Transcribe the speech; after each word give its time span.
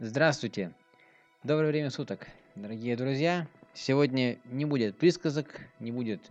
Здравствуйте. 0.00 0.72
Доброе 1.42 1.70
время 1.72 1.90
суток, 1.90 2.28
дорогие 2.54 2.94
друзья. 2.94 3.48
Сегодня 3.74 4.38
не 4.44 4.64
будет 4.64 4.96
присказок, 4.96 5.60
не 5.80 5.90
будет 5.90 6.30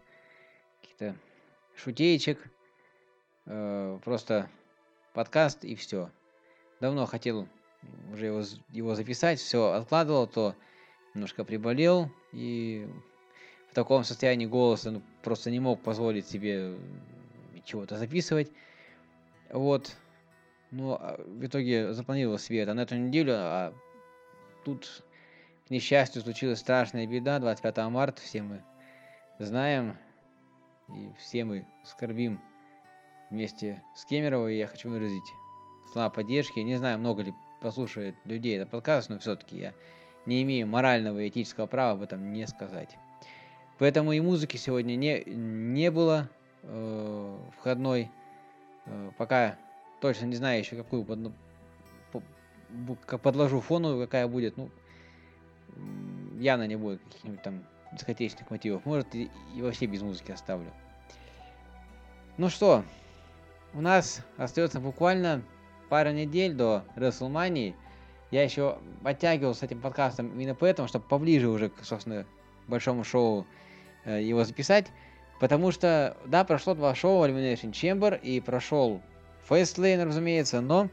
каких-то 0.79 1.17
шутеечек. 1.75 2.49
Э, 3.45 3.99
просто 4.05 4.49
подкаст 5.11 5.65
и 5.65 5.75
все. 5.75 6.09
Давно 6.79 7.05
хотел 7.05 7.45
уже 8.13 8.27
его, 8.27 8.41
его 8.69 8.95
записать, 8.95 9.41
все 9.41 9.73
откладывал, 9.73 10.27
то 10.27 10.55
немножко 11.13 11.43
приболел 11.43 12.09
и 12.31 12.87
в 13.69 13.73
таком 13.75 14.05
состоянии 14.05 14.45
голоса 14.45 14.91
ну, 14.91 15.01
просто 15.23 15.51
не 15.51 15.59
мог 15.59 15.81
позволить 15.81 16.25
себе 16.25 16.77
чего-то 17.65 17.97
записывать. 17.97 18.49
Вот. 19.49 19.97
Ну, 20.71 20.93
а 20.93 21.17
в 21.25 21.45
итоге 21.45 21.93
запланировал 21.93 22.37
себе 22.37 22.59
это 22.59 22.73
на 22.73 22.81
эту 22.81 22.95
неделю, 22.95 23.33
а 23.35 23.73
тут, 24.65 25.03
к 25.67 25.69
несчастью, 25.69 26.21
случилась 26.21 26.59
страшная 26.59 27.07
беда 27.07 27.39
25 27.39 27.77
марта, 27.89 28.21
все 28.21 28.41
мы 28.41 28.63
знаем, 29.39 29.97
и 30.89 31.11
все 31.19 31.45
мы 31.45 31.65
скорбим 31.85 32.41
вместе 33.29 33.81
с 33.95 34.05
Кемеровой, 34.05 34.57
я 34.57 34.67
хочу 34.67 34.89
выразить 34.89 35.33
слова 35.91 36.09
поддержки. 36.09 36.59
Не 36.59 36.75
знаю, 36.75 36.99
много 36.99 37.23
ли 37.23 37.33
послушает 37.61 38.15
людей 38.25 38.57
этот 38.57 38.69
подкаст, 38.71 39.09
но 39.09 39.19
все-таки 39.19 39.57
я 39.57 39.73
не 40.25 40.43
имею 40.43 40.67
морального 40.67 41.19
и 41.19 41.29
этического 41.29 41.65
права 41.65 41.93
об 41.93 42.01
этом 42.01 42.31
не 42.33 42.45
сказать. 42.47 42.97
Поэтому 43.79 44.11
и 44.11 44.19
музыки 44.19 44.57
сегодня 44.57 44.95
не, 44.95 45.23
не 45.25 45.91
было 45.91 46.29
э, 46.63 47.37
входной. 47.57 48.09
Э, 48.85 49.11
пока 49.17 49.57
точно 49.99 50.25
не 50.25 50.35
знаю 50.35 50.59
еще, 50.59 50.75
какую 50.75 51.03
под, 51.03 51.31
подложу 53.21 53.61
фоновую, 53.61 54.05
какая 54.05 54.27
будет. 54.27 54.57
Ну, 54.57 54.69
явно 56.39 56.67
не 56.67 56.75
будет 56.75 57.01
каких-нибудь 57.03 57.41
там 57.41 57.63
дискотечных 57.93 58.49
мотивов. 58.49 58.85
Может, 58.85 59.15
и, 59.15 59.29
и 59.55 59.61
вообще 59.61 59.85
без 59.85 60.01
музыки 60.01 60.31
оставлю. 60.31 60.71
Ну 62.37 62.49
что, 62.49 62.83
у 63.73 63.81
нас 63.81 64.21
остается 64.37 64.79
буквально 64.79 65.41
пара 65.89 66.11
недель 66.11 66.53
до 66.53 66.83
WrestleMania. 66.95 67.73
Я 68.29 68.43
еще 68.43 68.77
оттягивал 69.03 69.55
с 69.55 69.63
этим 69.63 69.79
подкастом 69.81 70.31
именно 70.33 70.53
поэтому, 70.53 70.87
чтобы 70.87 71.05
поближе 71.05 71.47
уже, 71.47 71.69
к, 71.69 71.83
собственно, 71.83 72.25
большому 72.67 73.03
шоу 73.03 73.47
э, 74.03 74.21
его 74.21 74.43
записать. 74.43 74.87
Потому 75.39 75.71
что, 75.71 76.17
да, 76.25 76.43
прошло 76.43 76.73
два 76.73 76.93
шоу 76.93 77.25
Elimination 77.25 77.71
Chamber 77.71 78.19
и 78.19 78.41
прошел 78.41 79.01
Fastlane, 79.49 80.03
разумеется, 80.03 80.61
но, 80.61 80.89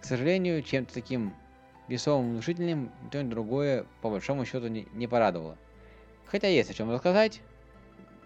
к 0.00 0.04
сожалению, 0.04 0.62
чем-то 0.62 0.92
таким 0.94 1.34
весомым, 1.88 2.32
внушительным, 2.32 2.92
то 3.10 3.20
и 3.20 3.24
другое, 3.24 3.86
по 4.02 4.10
большому 4.10 4.44
счету, 4.44 4.68
не, 4.68 4.86
не 4.92 5.06
порадовало. 5.06 5.56
Хотя 6.26 6.48
есть 6.48 6.70
о 6.70 6.74
чем 6.74 6.90
рассказать. 6.90 7.40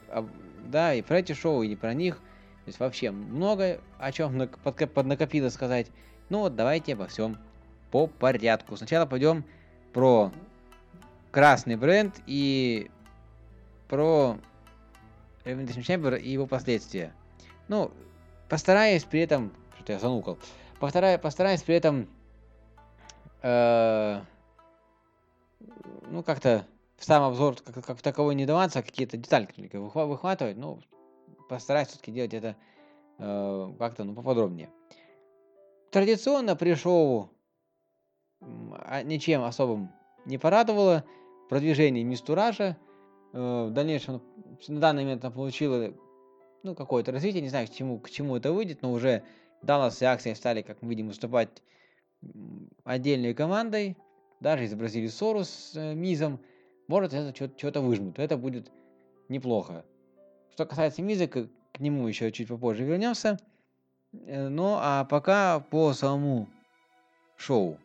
А, 0.08 0.28
да, 0.64 0.94
и 0.94 1.02
про 1.02 1.20
эти 1.20 1.32
шоу, 1.32 1.62
и 1.62 1.68
не 1.68 1.76
про 1.76 1.94
них– 1.94 2.20
то 2.64 2.68
есть 2.68 2.78
вообще 2.78 3.10
много 3.10 3.80
о 3.98 4.12
чем 4.12 4.48
поднакопило 4.48 5.48
сказать. 5.48 5.88
Ну 6.28 6.40
вот 6.40 6.54
давайте 6.54 6.92
обо 6.92 7.08
всем 7.08 7.36
по 7.90 8.06
порядку. 8.06 8.76
Сначала 8.76 9.04
пойдем 9.04 9.44
про 9.92 10.30
красный 11.32 11.74
бренд 11.74 12.20
и 12.26 12.88
про 13.88 14.38
Elimination 15.44 15.80
Chamber 15.80 16.16
и 16.16 16.30
его 16.30 16.46
последствия. 16.46 17.12
Ну, 17.66 17.90
постараюсь 18.52 19.04
при 19.04 19.20
этом... 19.20 19.50
Что-то 19.76 19.94
я 19.94 19.98
занукал. 19.98 20.36
Постараюсь, 20.78 21.18
постараюсь 21.18 21.62
при 21.62 21.74
этом... 21.74 22.06
Э, 23.40 24.20
ну, 26.10 26.22
как-то 26.22 26.66
в 26.98 27.04
сам 27.06 27.22
обзор 27.22 27.56
как, 27.62 27.82
как 27.82 28.02
таковой 28.02 28.34
не 28.34 28.44
даваться, 28.44 28.80
а 28.80 28.82
какие-то 28.82 29.16
детальки 29.16 29.74
выхватывать. 29.74 30.58
Ну, 30.58 30.80
постараюсь 31.48 31.88
все-таки 31.88 32.12
делать 32.12 32.34
это 32.34 32.54
э, 33.18 33.72
как-то 33.78 34.04
ну, 34.04 34.14
поподробнее. 34.14 34.68
Традиционно 35.90 36.54
при 36.54 36.74
шоу 36.74 37.30
а, 38.42 39.02
ничем 39.02 39.44
особым 39.44 39.90
не 40.26 40.36
порадовало. 40.36 41.04
Продвижение 41.48 42.04
Мистуража. 42.04 42.76
Э, 43.32 43.68
в 43.68 43.70
дальнейшем 43.70 44.20
на 44.68 44.78
данный 44.78 45.04
момент 45.04 45.24
она 45.24 45.32
получила 45.32 45.94
ну, 46.62 46.74
какое-то 46.74 47.12
развитие. 47.12 47.42
Не 47.42 47.48
знаю, 47.48 47.66
к 47.66 47.70
чему, 47.70 47.98
к 47.98 48.10
чему 48.10 48.36
это 48.36 48.52
выйдет, 48.52 48.82
но 48.82 48.92
уже 48.92 49.22
Даллас 49.62 50.00
и 50.02 50.04
Аксия 50.04 50.34
стали, 50.34 50.62
как 50.62 50.82
мы 50.82 50.90
видим, 50.90 51.08
выступать 51.08 51.62
отдельной 52.84 53.34
командой. 53.34 53.96
Даже 54.40 54.64
изобразили 54.64 55.06
ссору 55.06 55.44
с 55.44 55.72
э, 55.76 55.94
Мизом. 55.94 56.40
Может, 56.88 57.14
это 57.14 57.32
что-то 57.56 57.80
выжмут. 57.80 58.18
Это 58.18 58.36
будет 58.36 58.70
неплохо. 59.28 59.84
Что 60.52 60.66
касается 60.66 61.02
Миза, 61.02 61.28
к, 61.28 61.48
к 61.72 61.80
нему 61.80 62.06
еще 62.08 62.32
чуть 62.32 62.48
попозже 62.48 62.84
вернемся. 62.84 63.38
Э, 64.12 64.48
ну, 64.48 64.76
а 64.78 65.04
пока 65.04 65.60
по 65.60 65.92
самому 65.92 66.48
шоу. 67.36 67.78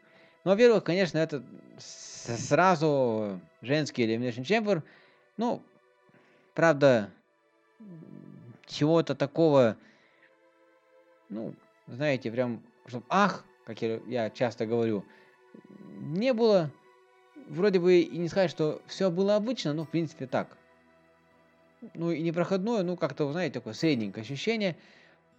Ну, 0.44 0.52
во-первых, 0.52 0.84
конечно, 0.84 1.18
это 1.18 1.44
сразу 1.78 3.40
женский 3.62 4.06
Elimination 4.06 4.44
Chamber. 4.44 4.82
Ну, 5.38 5.62
правда, 6.56 7.12
чего-то 8.68 9.16
такого, 9.16 9.78
ну, 11.30 11.56
знаете, 11.88 12.32
прям, 12.32 12.62
чтобы 12.86 13.06
ах, 13.10 13.44
как 13.66 13.82
я 13.82 14.30
часто 14.30 14.66
говорю, 14.66 15.04
не 16.00 16.34
было. 16.34 16.72
Вроде 17.48 17.80
бы 17.80 18.02
и 18.02 18.18
не 18.18 18.28
сказать, 18.28 18.52
что 18.52 18.82
все 18.88 19.10
было 19.10 19.36
обычно, 19.36 19.74
но 19.74 19.86
в 19.86 19.90
принципе 19.90 20.28
так 20.28 20.58
ну 21.94 22.12
и 22.12 22.22
непроходное, 22.22 22.84
ну 22.84 22.98
как-то, 22.98 23.32
знаете, 23.32 23.56
такое 23.56 23.74
средненькое 23.74 24.24
ощущение. 24.24 24.76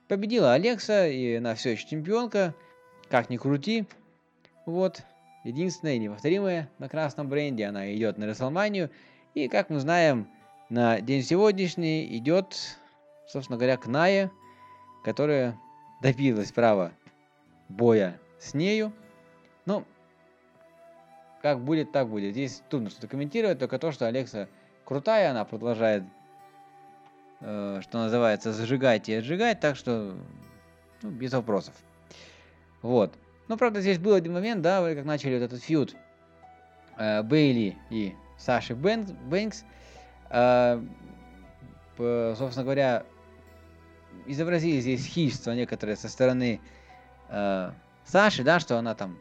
Победила 0.06 0.54
Алекса, 0.54 1.06
и 1.06 1.34
она 1.34 1.54
все 1.54 1.70
еще 1.70 1.86
чемпионка, 1.86 2.54
как 3.08 3.28
ни 3.30 3.36
крути. 3.36 3.86
Вот, 4.64 5.02
единственная 5.44 5.94
и 5.94 5.98
неповторимая 5.98 6.70
на 6.78 6.88
красном 6.88 7.28
бренде, 7.28 7.66
она 7.66 7.92
идет 7.94 8.18
на 8.18 8.26
Расселманию. 8.26 8.90
И, 9.34 9.48
как 9.48 9.70
мы 9.70 9.80
знаем, 9.80 10.28
на 10.70 11.00
день 11.00 11.22
сегодняшний 11.22 12.16
идет, 12.16 12.78
собственно 13.28 13.58
говоря, 13.58 13.76
к 13.76 13.86
Нае, 13.86 14.30
которая 15.04 15.58
добилась 16.02 16.52
права 16.52 16.92
боя 17.68 18.18
с 18.38 18.54
нею. 18.54 18.92
Ну, 19.66 19.84
как 21.42 21.60
будет, 21.60 21.92
так 21.92 22.08
будет. 22.08 22.32
Здесь 22.32 22.62
трудно 22.68 22.90
что-то 22.90 23.06
комментировать, 23.06 23.58
только 23.58 23.78
то, 23.78 23.92
что 23.92 24.06
Алекса 24.06 24.48
крутая, 24.84 25.30
она 25.30 25.44
продолжает 25.44 26.02
Э, 27.40 27.80
что 27.82 27.98
называется, 27.98 28.52
зажигать 28.52 29.08
и 29.08 29.14
отжигать, 29.14 29.60
так 29.60 29.76
что 29.76 30.14
ну, 31.02 31.10
без 31.10 31.32
вопросов. 31.32 31.74
Вот. 32.82 33.14
Ну, 33.46 33.56
правда, 33.56 33.80
здесь 33.80 33.98
был 33.98 34.14
один 34.14 34.32
момент, 34.32 34.60
да, 34.60 34.82
как 34.94 35.04
начали 35.04 35.34
вот 35.34 35.44
этот 35.44 35.62
фьюд 35.62 35.94
э, 36.96 37.22
Бейли 37.22 37.76
и 37.90 38.14
Саши 38.38 38.74
Бэнкс, 38.74 39.12
Бэнкс 39.12 39.64
э, 40.30 40.82
собственно 41.96 42.64
говоря, 42.64 43.04
изобразили 44.26 44.80
здесь 44.80 45.06
хищество 45.06 45.52
некоторые 45.52 45.96
со 45.96 46.08
стороны 46.08 46.60
э, 47.28 47.70
Саши, 48.04 48.42
да, 48.42 48.60
что 48.60 48.78
она 48.78 48.94
там, 48.94 49.18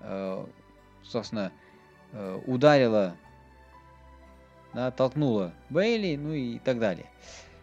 э, 0.00 0.44
собственно, 1.02 1.52
э, 2.12 2.40
ударила 2.46 3.16
да, 4.72 4.90
толкнула 4.90 5.52
Бейли, 5.68 6.16
ну 6.16 6.32
и 6.32 6.58
так 6.58 6.78
далее. 6.78 7.06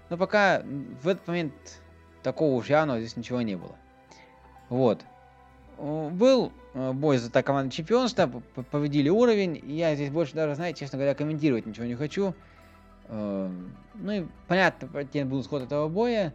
Но 0.10 0.18
пока 0.18 0.62
в 1.02 1.08
этот 1.08 1.28
момент 1.28 1.54
такого 2.24 2.56
уж 2.56 2.68
явного 2.68 3.00
здесь 3.00 3.18
ничего 3.18 3.42
не 3.42 3.56
было. 3.56 3.76
Вот. 4.70 5.04
Был 5.78 6.52
э, 6.74 6.92
бой 6.92 7.18
за 7.18 7.30
команду 7.44 7.72
чемпионства, 7.72 8.28
победили 8.72 9.10
уровень, 9.10 9.62
я 9.72 9.96
здесь 9.96 10.10
больше 10.10 10.34
даже, 10.34 10.56
знаете, 10.56 10.80
честно 10.80 10.98
говоря, 10.98 11.14
комментировать 11.14 11.66
ничего 11.66 11.86
не 11.86 11.96
хочу. 11.96 12.34
Эм, 13.10 13.76
ну 13.96 14.12
и 14.12 14.26
понятно, 14.48 14.88
каким 14.88 15.30
был 15.30 15.42
исход 15.42 15.64
этого 15.64 15.88
боя. 15.88 16.34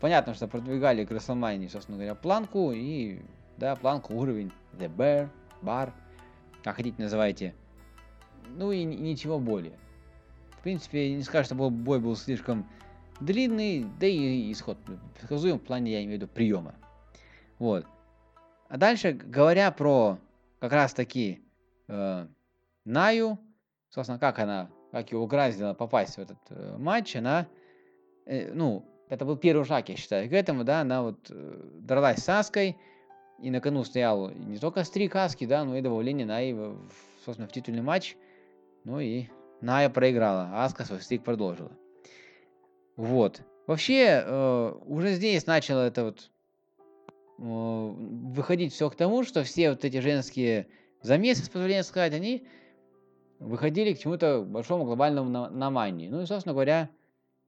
Понятно, 0.00 0.34
что 0.34 0.48
продвигали 0.48 1.04
к 1.04 1.10
WrestleMania, 1.10 1.68
собственно 1.68 1.96
говоря, 1.96 2.14
планку, 2.14 2.72
и, 2.72 3.20
да, 3.56 3.74
планку, 3.76 4.14
уровень, 4.14 4.52
The 4.74 4.94
Bear, 4.94 5.28
Bar, 5.62 5.92
как 6.62 6.76
хотите 6.76 7.00
называйте. 7.00 7.54
Ну 8.56 8.70
и 8.72 8.84
ничего 8.84 9.38
более 9.38 9.78
принципе, 10.64 11.14
не 11.14 11.22
скажу, 11.22 11.44
что 11.44 11.54
бой 11.54 12.00
был 12.00 12.16
слишком 12.16 12.66
длинный, 13.20 13.86
да 14.00 14.06
и 14.06 14.50
исход 14.50 14.78
предсказуем 15.14 15.58
в 15.58 15.62
плане, 15.62 15.92
я 15.92 15.98
имею 15.98 16.18
в 16.18 16.22
виду, 16.22 16.26
приема. 16.26 16.74
Вот. 17.58 17.86
А 18.68 18.78
дальше, 18.78 19.12
говоря 19.12 19.70
про 19.70 20.18
как 20.60 20.72
раз 20.72 20.94
таки 20.94 21.44
э, 21.86 22.26
Наю, 22.86 23.38
собственно, 23.90 24.18
как 24.18 24.38
она, 24.38 24.70
как 24.94 25.10
его 25.10 25.24
угораздило 25.24 25.74
попасть 25.74 26.18
в 26.18 26.20
этот 26.20 26.38
э, 26.50 26.76
матч, 26.78 27.16
она, 27.16 27.48
э, 28.26 28.52
ну, 28.52 28.84
это 29.08 29.24
был 29.24 29.36
первый 29.36 29.64
шаг, 29.64 29.88
я 29.88 29.96
считаю, 29.96 30.30
к 30.30 30.32
этому, 30.32 30.62
да, 30.62 30.82
она 30.82 31.02
вот 31.02 31.18
э, 31.30 31.62
дралась 31.80 32.18
с 32.18 32.28
Аской, 32.28 32.76
и 33.40 33.50
на 33.50 33.60
кону 33.60 33.82
стоял 33.82 34.30
не 34.30 34.56
только 34.58 34.84
стрик 34.84 35.16
Аски, 35.16 35.46
да, 35.46 35.64
но 35.64 35.76
и 35.76 35.80
добавление 35.80 36.24
на, 36.24 36.40
и, 36.40 36.54
собственно, 37.24 37.48
в 37.48 37.52
титульный 37.52 37.82
матч. 37.82 38.16
Ну 38.84 39.00
и 39.00 39.26
Ная 39.60 39.90
проиграла, 39.90 40.50
а 40.52 40.64
Аска 40.64 40.84
свой 40.84 41.00
стрик 41.00 41.24
продолжила. 41.24 41.72
Вот. 42.94 43.42
Вообще, 43.66 44.22
э, 44.24 44.74
уже 44.86 45.14
здесь 45.14 45.44
начало 45.44 45.88
это 45.88 46.04
вот 46.04 46.30
э, 47.38 47.42
выходить 47.42 48.72
все 48.72 48.88
к 48.90 48.94
тому, 48.94 49.24
что 49.24 49.42
все 49.42 49.70
вот 49.70 49.84
эти 49.84 49.98
женские 49.98 50.68
замесы, 51.02 51.42
с 51.42 51.48
позволения 51.48 51.82
сказать, 51.82 52.14
они 52.14 52.46
выходили 53.38 53.94
к 53.94 53.98
чему-то 53.98 54.42
большому 54.42 54.84
глобальному 54.84 55.28
на, 55.28 55.50
на 55.50 55.70
мании. 55.70 56.08
Ну 56.08 56.22
и, 56.22 56.26
собственно 56.26 56.52
говоря, 56.52 56.88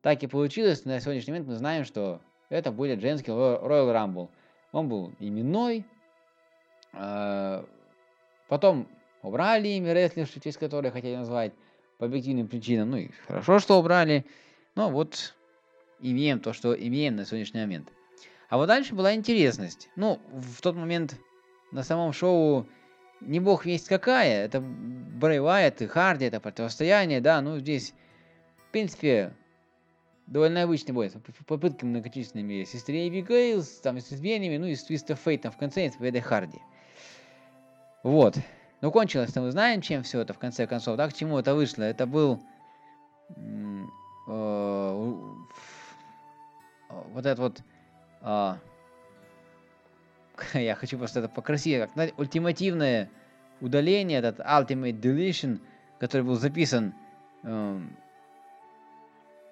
так 0.02 0.22
и 0.22 0.26
получилось. 0.26 0.84
На 0.84 1.00
сегодняшний 1.00 1.32
момент 1.32 1.48
мы 1.48 1.56
знаем, 1.56 1.84
что 1.84 2.20
это 2.48 2.70
будет 2.70 3.00
женский 3.00 3.30
Royal 3.30 3.92
Rumble. 3.92 4.28
Он 4.72 4.88
был 4.88 5.12
именной. 5.18 5.84
Э, 6.92 7.64
потом 8.48 8.88
убрали 9.22 9.68
имя 9.68 9.92
рестлерши, 9.92 10.40
через 10.40 10.56
которое 10.56 10.90
хотели 10.90 11.16
назвать 11.16 11.52
по 11.98 12.06
объективным 12.06 12.48
причинам. 12.48 12.90
Ну 12.90 12.96
и 12.98 13.10
хорошо, 13.26 13.58
что 13.58 13.78
убрали. 13.78 14.24
Но 14.74 14.90
вот 14.90 15.34
имеем 16.00 16.40
то, 16.40 16.52
что 16.52 16.74
имеем 16.74 17.16
на 17.16 17.24
сегодняшний 17.24 17.60
момент. 17.60 17.88
А 18.48 18.58
вот 18.58 18.66
дальше 18.66 18.94
была 18.94 19.14
интересность. 19.14 19.88
Ну, 19.96 20.20
в 20.32 20.60
тот 20.60 20.76
момент 20.76 21.16
на 21.72 21.82
самом 21.82 22.12
шоу 22.12 22.66
не 23.20 23.40
бог 23.40 23.64
весть 23.64 23.88
какая. 23.88 24.44
Это 24.44 24.60
Брэй 24.60 25.40
Уайт 25.40 25.82
и 25.82 25.86
Харди, 25.86 26.26
это 26.26 26.40
противостояние, 26.40 27.20
да. 27.20 27.40
Ну, 27.40 27.58
здесь, 27.58 27.94
в 28.68 28.72
принципе, 28.72 29.32
довольно 30.26 30.62
обычный 30.62 30.92
бой. 30.92 31.10
С 31.10 31.14
попытками 31.46 31.90
многочисленными 31.90 32.64
сестры 32.64 33.08
Эви 33.08 33.22
Гейлс, 33.22 33.80
там, 33.80 34.00
с 34.00 34.10
лесбиянами, 34.10 34.56
ну 34.56 34.66
и 34.66 34.74
с 34.74 34.84
Твиста 34.84 35.14
Фейтом 35.14 35.52
в 35.52 35.56
конце, 35.56 35.86
и 35.86 35.90
с 35.90 35.94
победой 35.94 36.20
Харди. 36.20 36.58
Вот. 38.02 38.36
Но 38.80 38.90
кончилось-то 38.90 39.40
мы 39.40 39.50
знаем, 39.50 39.80
чем 39.80 40.02
все 40.02 40.20
это 40.20 40.32
в 40.32 40.38
конце 40.38 40.66
концов. 40.66 40.96
Да, 40.96 41.08
к 41.08 41.14
чему 41.14 41.38
это 41.38 41.54
вышло? 41.54 41.82
Это 41.82 42.06
был 42.06 42.42
э, 43.36 43.84
вот 47.12 47.26
этот 47.26 47.38
вот 47.38 47.62
э, 48.20 48.54
я 50.54 50.74
хочу 50.74 50.98
просто 50.98 51.20
это 51.20 51.28
покрасить, 51.28 51.88
как 51.94 52.18
ультимативное 52.18 53.10
удаление, 53.60 54.18
этот 54.18 54.40
Ultimate 54.40 55.00
Deletion, 55.00 55.60
который 55.98 56.22
был 56.22 56.36
записан 56.36 56.94
э, 57.42 57.80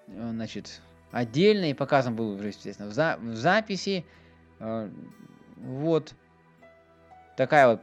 значит, 0.07 0.81
отдельно 1.11 1.71
и 1.71 1.75
показан 1.75 2.15
был 2.15 2.41
естественно, 2.41 2.89
в, 2.89 2.93
за 2.93 3.17
в 3.21 3.35
записи. 3.35 4.05
Э, 4.61 4.91
вот 5.57 6.15
такая 7.37 7.69
вот 7.69 7.81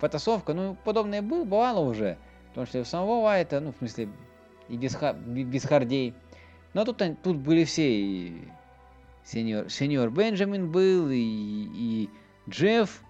потасовка, 0.00 0.54
ну, 0.54 0.76
подобное 0.84 1.22
было, 1.22 1.44
бывало 1.44 1.80
уже. 1.80 2.18
Потому 2.48 2.66
что 2.66 2.80
у 2.80 2.84
самого 2.84 3.22
Вайта, 3.22 3.60
ну, 3.60 3.72
в 3.72 3.76
смысле, 3.76 4.08
и 4.68 4.76
без, 4.76 4.96
без 4.96 5.64
Хардей. 5.64 6.14
Но 6.74 6.84
тут, 6.84 7.02
тут 7.22 7.36
были 7.36 7.64
все, 7.64 7.88
и 7.88 8.45
сеньор, 9.26 9.68
сеньор 9.68 10.10
Бенджамин 10.10 10.70
был, 10.70 11.10
и, 11.10 11.18
и 11.18 12.10
Джефф, 12.48 13.02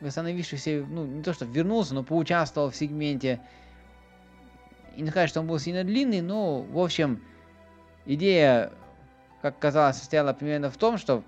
восстановившийся, 0.00 0.84
ну, 0.88 1.06
не 1.06 1.22
то 1.22 1.32
что 1.32 1.44
вернулся, 1.44 1.94
но 1.94 2.02
поучаствовал 2.02 2.70
в 2.70 2.76
сегменте. 2.76 3.40
И 4.96 5.02
не 5.02 5.10
сказать, 5.10 5.30
что 5.30 5.40
он 5.40 5.46
был 5.46 5.58
сильно 5.58 5.84
длинный, 5.84 6.20
но, 6.20 6.62
в 6.62 6.78
общем, 6.78 7.22
идея, 8.04 8.72
как 9.42 9.58
казалось, 9.58 9.96
состояла 9.96 10.32
примерно 10.32 10.70
в 10.70 10.76
том, 10.76 10.98
что 10.98 11.22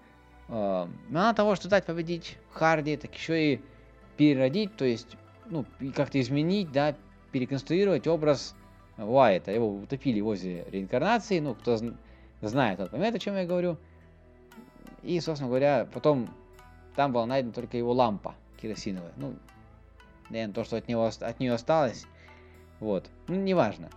э, 0.48 0.86
мало 1.08 1.34
того, 1.34 1.54
что 1.54 1.68
дать 1.68 1.84
победить 1.84 2.38
Харди, 2.52 2.96
так 2.96 3.14
еще 3.14 3.54
и 3.54 3.60
переродить, 4.16 4.74
то 4.76 4.84
есть, 4.84 5.16
ну, 5.46 5.64
как-то 5.94 6.20
изменить, 6.20 6.72
да, 6.72 6.96
переконструировать 7.30 8.06
образ 8.06 8.56
Уайта. 8.96 9.52
Его 9.52 9.76
утопили 9.76 10.20
возле 10.20 10.64
реинкарнации, 10.70 11.38
ну, 11.38 11.54
кто 11.54 11.76
знает, 11.76 11.96
тот 12.40 12.90
поймет, 12.90 13.14
о 13.14 13.18
чем 13.18 13.36
я 13.36 13.46
говорю. 13.46 13.78
И, 15.02 15.20
собственно 15.20 15.48
говоря, 15.48 15.88
потом 15.92 16.28
там 16.96 17.12
была 17.12 17.26
найдена 17.26 17.52
только 17.52 17.76
его 17.76 17.92
лампа 17.92 18.34
керосиновая. 18.60 19.12
Ну, 19.16 19.36
наверное, 20.30 20.54
то, 20.54 20.64
что 20.64 20.76
от, 20.76 20.88
него, 20.88 21.04
от 21.06 21.40
нее 21.40 21.52
осталось. 21.52 22.06
Вот. 22.80 23.08
Ну, 23.28 23.36
неважно. 23.36 23.90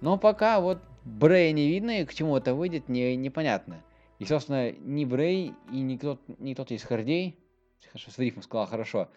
Но 0.00 0.18
пока 0.18 0.60
вот 0.60 0.78
Брей 1.04 1.52
не 1.52 1.68
видно, 1.68 2.00
и 2.00 2.04
к 2.04 2.14
чему 2.14 2.36
это 2.36 2.54
выйдет, 2.54 2.88
не, 2.88 3.16
непонятно. 3.16 3.82
И, 4.18 4.24
собственно, 4.24 4.72
ни 4.72 5.04
Брей, 5.04 5.54
и 5.72 5.80
ни 5.80 5.96
кто, 5.96 6.18
ни 6.38 6.54
кто-то 6.54 6.74
из 6.74 6.82
Хардей, 6.82 7.38
хорошо, 7.86 8.10
с 8.10 8.18
рифмом 8.18 8.42
сказал 8.42 8.66
хорошо, 8.66 9.08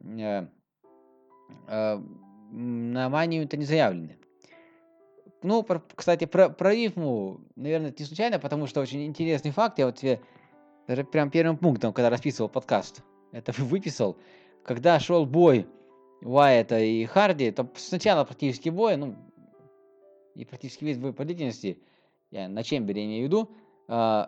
э, 0.00 0.46
э, 1.68 1.98
на 2.50 3.08
манию 3.08 3.44
это 3.44 3.56
не 3.56 3.64
заявлены. 3.64 4.18
Ну, 5.42 5.62
про, 5.62 5.82
кстати, 5.94 6.24
про, 6.24 6.48
про 6.48 6.72
рифму, 6.72 7.40
наверное, 7.56 7.90
это 7.90 8.02
не 8.02 8.06
случайно, 8.06 8.38
потому 8.38 8.66
что 8.66 8.80
очень 8.80 9.06
интересный 9.06 9.50
факт. 9.50 9.78
Я 9.78 9.86
вот 9.86 9.96
тебе 9.96 10.20
даже 10.86 11.04
прям 11.04 11.30
первым 11.30 11.56
пунктом, 11.56 11.92
когда 11.92 12.10
расписывал 12.10 12.48
подкаст, 12.48 13.02
это 13.32 13.52
выписал. 13.58 14.16
Когда 14.64 14.98
шел 14.98 15.26
бой 15.26 15.66
Уайта 16.22 16.78
и 16.78 17.04
Харди, 17.04 17.50
то 17.50 17.68
сначала 17.76 18.24
практически 18.24 18.68
бой, 18.68 18.96
ну, 18.96 19.14
и 20.34 20.44
практически 20.44 20.84
весь 20.84 20.98
бой 20.98 21.12
по 21.12 21.24
длительности, 21.24 21.78
я 22.30 22.48
на 22.48 22.62
чембере 22.62 23.04
имею 23.04 23.24
в 23.24 23.26
виду, 23.28 23.50
э, 23.88 24.26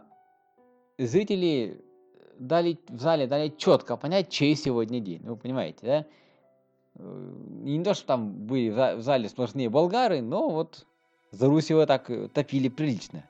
зрители 0.98 1.84
дали 2.38 2.78
в 2.88 3.00
зале 3.00 3.26
дали 3.26 3.52
четко 3.56 3.96
понять, 3.96 4.30
чей 4.30 4.54
сегодня 4.54 5.00
день. 5.00 5.22
Вы 5.22 5.36
понимаете, 5.36 5.78
да? 5.82 6.06
Э, 6.94 7.34
не 7.62 7.82
то, 7.82 7.94
что 7.94 8.06
там 8.06 8.46
были 8.46 8.70
в 8.70 9.02
зале 9.02 9.28
сплошные 9.28 9.68
болгары, 9.68 10.22
но 10.22 10.48
вот 10.50 10.86
за 11.30 11.46
Русь 11.46 11.70
его 11.70 11.86
так 11.86 12.08
э, 12.10 12.28
топили 12.28 12.68
прилично, 12.68 13.24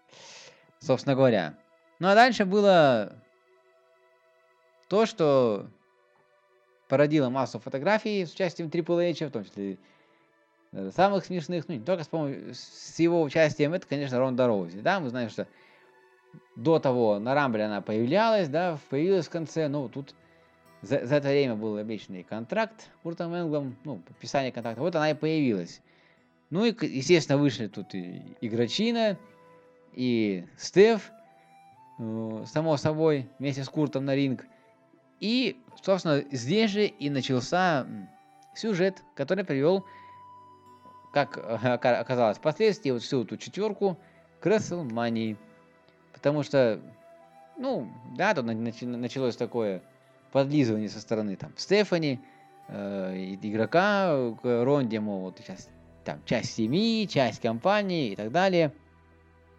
собственно 0.78 1.14
говоря. 1.14 1.54
Ну 1.98 2.08
а 2.08 2.14
дальше 2.14 2.44
было 2.44 3.12
то, 4.88 5.06
что 5.06 5.66
породило 6.88 7.28
массу 7.28 7.58
фотографий 7.58 8.24
с 8.24 8.32
участием 8.32 8.68
Triple 8.68 9.10
H, 9.10 9.28
в 9.28 9.30
том 9.30 9.44
числе 9.44 9.78
э, 10.72 10.90
самых 10.94 11.24
смешных, 11.24 11.68
ну 11.68 11.74
не 11.74 11.80
только 11.80 12.04
с, 12.04 12.08
с 12.54 12.98
его 12.98 13.22
участием, 13.22 13.74
это, 13.74 13.86
конечно, 13.86 14.18
Ронда 14.18 14.46
Роузи. 14.46 14.80
Да, 14.80 15.00
мы 15.00 15.10
знаем, 15.10 15.28
что 15.28 15.46
до 16.56 16.78
того 16.78 17.18
на 17.18 17.34
Рамбле 17.34 17.64
она 17.64 17.80
появлялась, 17.80 18.48
да, 18.48 18.78
появилась 18.90 19.26
в 19.26 19.30
конце, 19.30 19.68
ну 19.68 19.88
тут 19.88 20.14
за, 20.82 21.04
за 21.04 21.16
это 21.16 21.28
время 21.28 21.56
был 21.56 21.76
обещанный 21.76 22.22
контракт 22.22 22.90
Куртом 23.02 23.34
Энглом, 23.34 23.76
ну, 23.84 23.96
подписание 23.96 24.52
контракта, 24.52 24.80
вот 24.80 24.94
она 24.94 25.10
и 25.10 25.14
появилась. 25.14 25.80
Ну 26.50 26.64
и, 26.64 26.74
естественно, 26.86 27.38
вышли 27.38 27.66
тут 27.66 27.94
и 27.94 28.22
Игрочина, 28.40 29.18
и 29.92 30.46
Стеф, 30.56 31.12
э, 31.98 32.44
само 32.46 32.76
собой, 32.76 33.28
вместе 33.38 33.64
с 33.64 33.68
Куртом 33.68 34.04
на 34.06 34.14
ринг. 34.14 34.46
И, 35.20 35.60
собственно, 35.82 36.24
здесь 36.30 36.70
же 36.70 36.86
и 36.86 37.10
начался 37.10 37.86
сюжет, 38.54 39.02
который 39.14 39.44
привел, 39.44 39.84
как 41.12 41.38
оказалось 41.38 42.38
впоследствии, 42.38 42.90
вот 42.90 43.02
всю 43.02 43.24
эту 43.24 43.36
четверку 43.36 43.98
к 44.40 44.46
WrestleMania. 44.46 45.36
Потому 46.12 46.42
что, 46.42 46.80
ну, 47.56 47.92
да, 48.16 48.34
тут 48.34 48.46
началось 48.46 49.36
такое 49.36 49.82
подлизывание 50.32 50.88
со 50.88 51.00
стороны 51.00 51.36
там 51.36 51.52
Стефани, 51.56 52.20
э, 52.68 53.34
игрока 53.42 54.34
к 54.42 54.64
Ронде, 54.64 55.00
мол, 55.00 55.20
вот 55.20 55.38
сейчас 55.38 55.68
там 56.08 56.24
часть 56.24 56.54
семьи, 56.54 57.06
часть 57.06 57.42
компании 57.42 58.12
и 58.12 58.16
так 58.16 58.32
далее. 58.32 58.72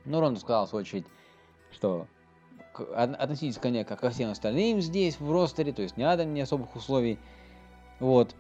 Но 0.05 0.19
Ронда 0.19 0.39
сказал, 0.39 0.65
в 0.65 0.69
свою 0.69 0.81
очередь, 0.81 1.05
что 1.71 2.07
относитесь 2.73 3.59
ко 3.59 3.69
мне 3.69 3.85
как 3.85 3.99
ко 3.99 4.09
всем 4.09 4.31
остальным 4.31 4.81
здесь, 4.81 5.19
в 5.19 5.31
ростере, 5.31 5.73
то 5.73 5.83
есть 5.83 5.95
не 5.95 6.03
надо 6.03 6.25
мне 6.25 6.41
особых 6.41 6.75
условий. 6.75 7.19
Вот. 7.99 8.35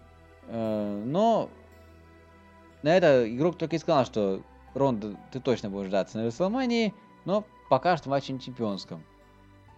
Э, 0.47 1.03
но 1.05 1.51
на 2.81 2.97
это 2.97 3.29
игрок 3.29 3.59
только 3.59 3.75
и 3.75 3.79
сказал, 3.79 4.05
что 4.05 4.41
Ронда, 4.73 5.15
ты 5.31 5.39
точно 5.39 5.69
будешь 5.69 5.89
ждаться 5.89 6.17
на 6.17 6.25
Рестлмании, 6.25 6.95
но 7.25 7.43
пока 7.69 7.95
что 7.95 8.09
в 8.09 8.11
матче 8.11 8.33
не 8.33 8.39
чемпионском. 8.39 9.03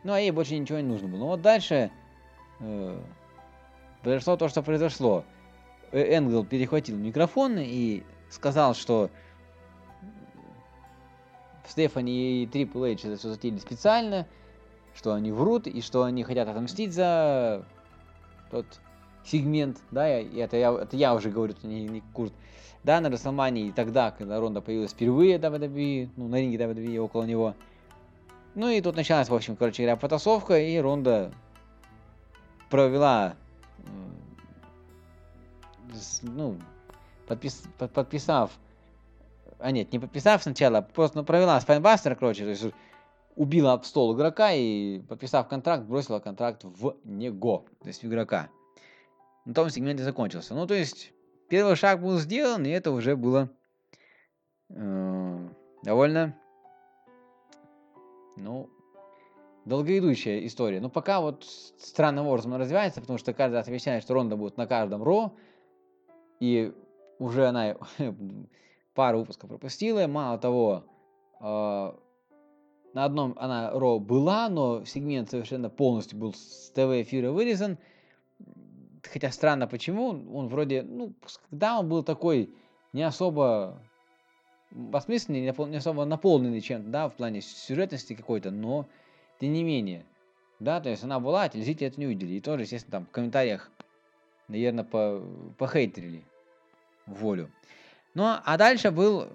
Ну, 0.06 0.14
а 0.14 0.22
ей 0.22 0.32
больше 0.32 0.58
ничего 0.58 0.80
не 0.80 0.88
нужно 0.88 1.10
было. 1.10 1.20
Но 1.20 1.28
вот 1.28 1.42
дальше 1.42 1.92
э, 2.62 3.00
произошло 4.04 4.38
то, 4.38 4.48
что 4.48 4.64
произошло. 4.64 5.26
Э, 5.92 6.16
Энгл 6.16 6.46
перехватил 6.46 6.96
микрофон 6.96 7.58
и 7.60 8.04
сказал, 8.32 8.74
что 8.74 9.10
Стефани 11.68 12.44
и 12.44 12.48
Трипл 12.48 12.84
Эйдж 12.84 13.06
это 13.06 13.18
все 13.18 13.30
затеяли 13.30 13.60
специально, 13.60 14.28
что 14.96 15.14
они 15.14 15.32
врут 15.32 15.68
и 15.68 15.82
что 15.82 16.04
они 16.04 16.24
хотят 16.24 16.48
отомстить 16.48 16.94
за 16.94 17.66
тот 18.50 18.66
сегмент, 19.24 19.78
да, 19.92 20.20
и 20.20 20.38
это 20.38 20.58
я, 20.58 20.72
это 20.74 20.98
я 20.98 21.14
уже 21.14 21.30
говорю, 21.30 21.54
это 21.54 21.68
не, 21.68 21.88
не 21.88 22.02
Курт. 22.14 22.34
Да, 22.84 23.00
на 23.00 23.10
Расселмании 23.10 23.72
тогда, 23.72 24.12
когда 24.12 24.40
Ронда 24.40 24.60
появилась 24.60 24.92
впервые 24.92 25.38
WWE, 25.38 26.10
ну, 26.16 26.28
на 26.28 26.38
ринге 26.38 26.58
WWE 26.58 26.98
около 27.00 27.24
него. 27.24 27.54
Ну 28.56 28.70
и 28.70 28.82
тут 28.82 28.96
началась, 28.96 29.30
в 29.30 29.34
общем, 29.34 29.56
короче 29.56 29.84
говоря, 29.84 29.98
потасовка, 29.98 30.60
и 30.60 30.78
Ронда 30.78 31.32
провела, 32.70 33.36
ну, 36.24 36.58
подпис, 37.32 37.64
подписав, 37.78 38.52
а 39.60 39.72
нет, 39.72 39.94
не 39.94 40.00
подписав 40.00 40.44
сначала, 40.44 40.82
просто 40.82 41.20
ну, 41.20 41.24
провела 41.24 41.60
спайнбастер, 41.62 42.16
короче, 42.16 42.44
то 42.44 42.50
есть 42.50 42.66
убила 43.38 43.72
об 43.72 43.86
стол 43.86 44.16
игрока 44.16 44.52
и, 44.52 45.00
подписав 45.00 45.48
контракт, 45.48 45.84
бросила 45.86 46.20
контракт 46.20 46.64
в 46.66 46.96
него, 47.06 47.66
то 47.82 47.88
есть 47.88 48.04
в 48.04 48.08
игрока. 48.08 48.50
На 49.46 49.54
том 49.54 49.70
сегменте 49.70 50.04
закончился. 50.04 50.54
Ну, 50.54 50.68
то 50.68 50.74
есть, 50.74 51.14
первый 51.48 51.76
шаг 51.76 52.02
был 52.02 52.18
сделан, 52.20 52.66
и 52.66 52.70
это 52.70 52.92
уже 52.92 53.16
было 53.16 53.50
э, 54.70 55.50
довольно, 55.84 56.36
ну, 58.36 58.70
долгоидущая 59.64 60.46
история. 60.46 60.82
Но 60.82 60.90
пока 60.90 61.22
вот 61.22 61.46
странным 61.46 62.28
образом 62.28 62.56
развивается, 62.56 63.00
потому 63.00 63.18
что 63.18 63.34
каждый 63.34 63.56
раз 63.56 63.68
обещает, 63.70 64.04
что 64.04 64.14
Ронда 64.16 64.36
будет 64.36 64.58
на 64.58 64.68
каждом 64.68 65.02
Ро, 65.02 65.34
и 66.42 66.74
уже 67.22 67.48
она 67.48 67.78
пару 68.96 69.20
выпусков 69.20 69.50
пропустила. 69.50 70.08
Мало 70.08 70.40
того, 70.40 70.84
э, 71.40 71.44
на 72.94 73.06
одном 73.06 73.36
она 73.38 73.72
Ро 73.72 74.00
была, 74.00 74.50
но 74.50 74.84
сегмент 74.86 75.30
совершенно 75.30 75.70
полностью 75.70 76.18
был 76.18 76.34
с 76.34 76.72
ТВ-эфира 76.72 77.32
вырезан. 77.32 77.78
Хотя 79.04 79.32
странно 79.32 79.68
почему, 79.68 80.10
он 80.10 80.48
вроде, 80.48 80.84
ну, 80.84 81.14
когда 81.50 81.80
он 81.80 81.90
был 81.90 82.04
такой 82.04 82.54
не 82.94 83.04
особо 83.04 83.82
осмысленный, 84.94 85.42
не 85.42 85.78
особо 85.78 86.06
наполненный 86.06 86.62
чем-то, 86.62 86.90
да, 86.90 87.10
в 87.10 87.14
плане 87.14 87.42
сюжетности 87.42 88.14
какой-то, 88.14 88.52
но 88.52 88.88
тем 89.40 89.54
не 89.54 89.64
менее, 89.64 90.06
да, 90.60 90.80
то 90.80 90.90
есть 90.90 91.04
она 91.04 91.20
была, 91.20 91.44
а 91.44 91.50
телезрители 91.50 91.88
это 91.88 92.00
не 92.00 92.06
увидели. 92.06 92.34
И 92.34 92.42
тоже, 92.42 92.64
естественно, 92.64 92.92
там 92.92 93.06
в 93.06 93.12
комментариях, 93.12 93.70
наверное, 94.48 94.84
по, 94.84 95.22
похейтерили 95.58 96.24
волю. 97.18 97.50
Ну, 98.14 98.24
а 98.26 98.58
дальше 98.58 98.92
был, 98.92 99.28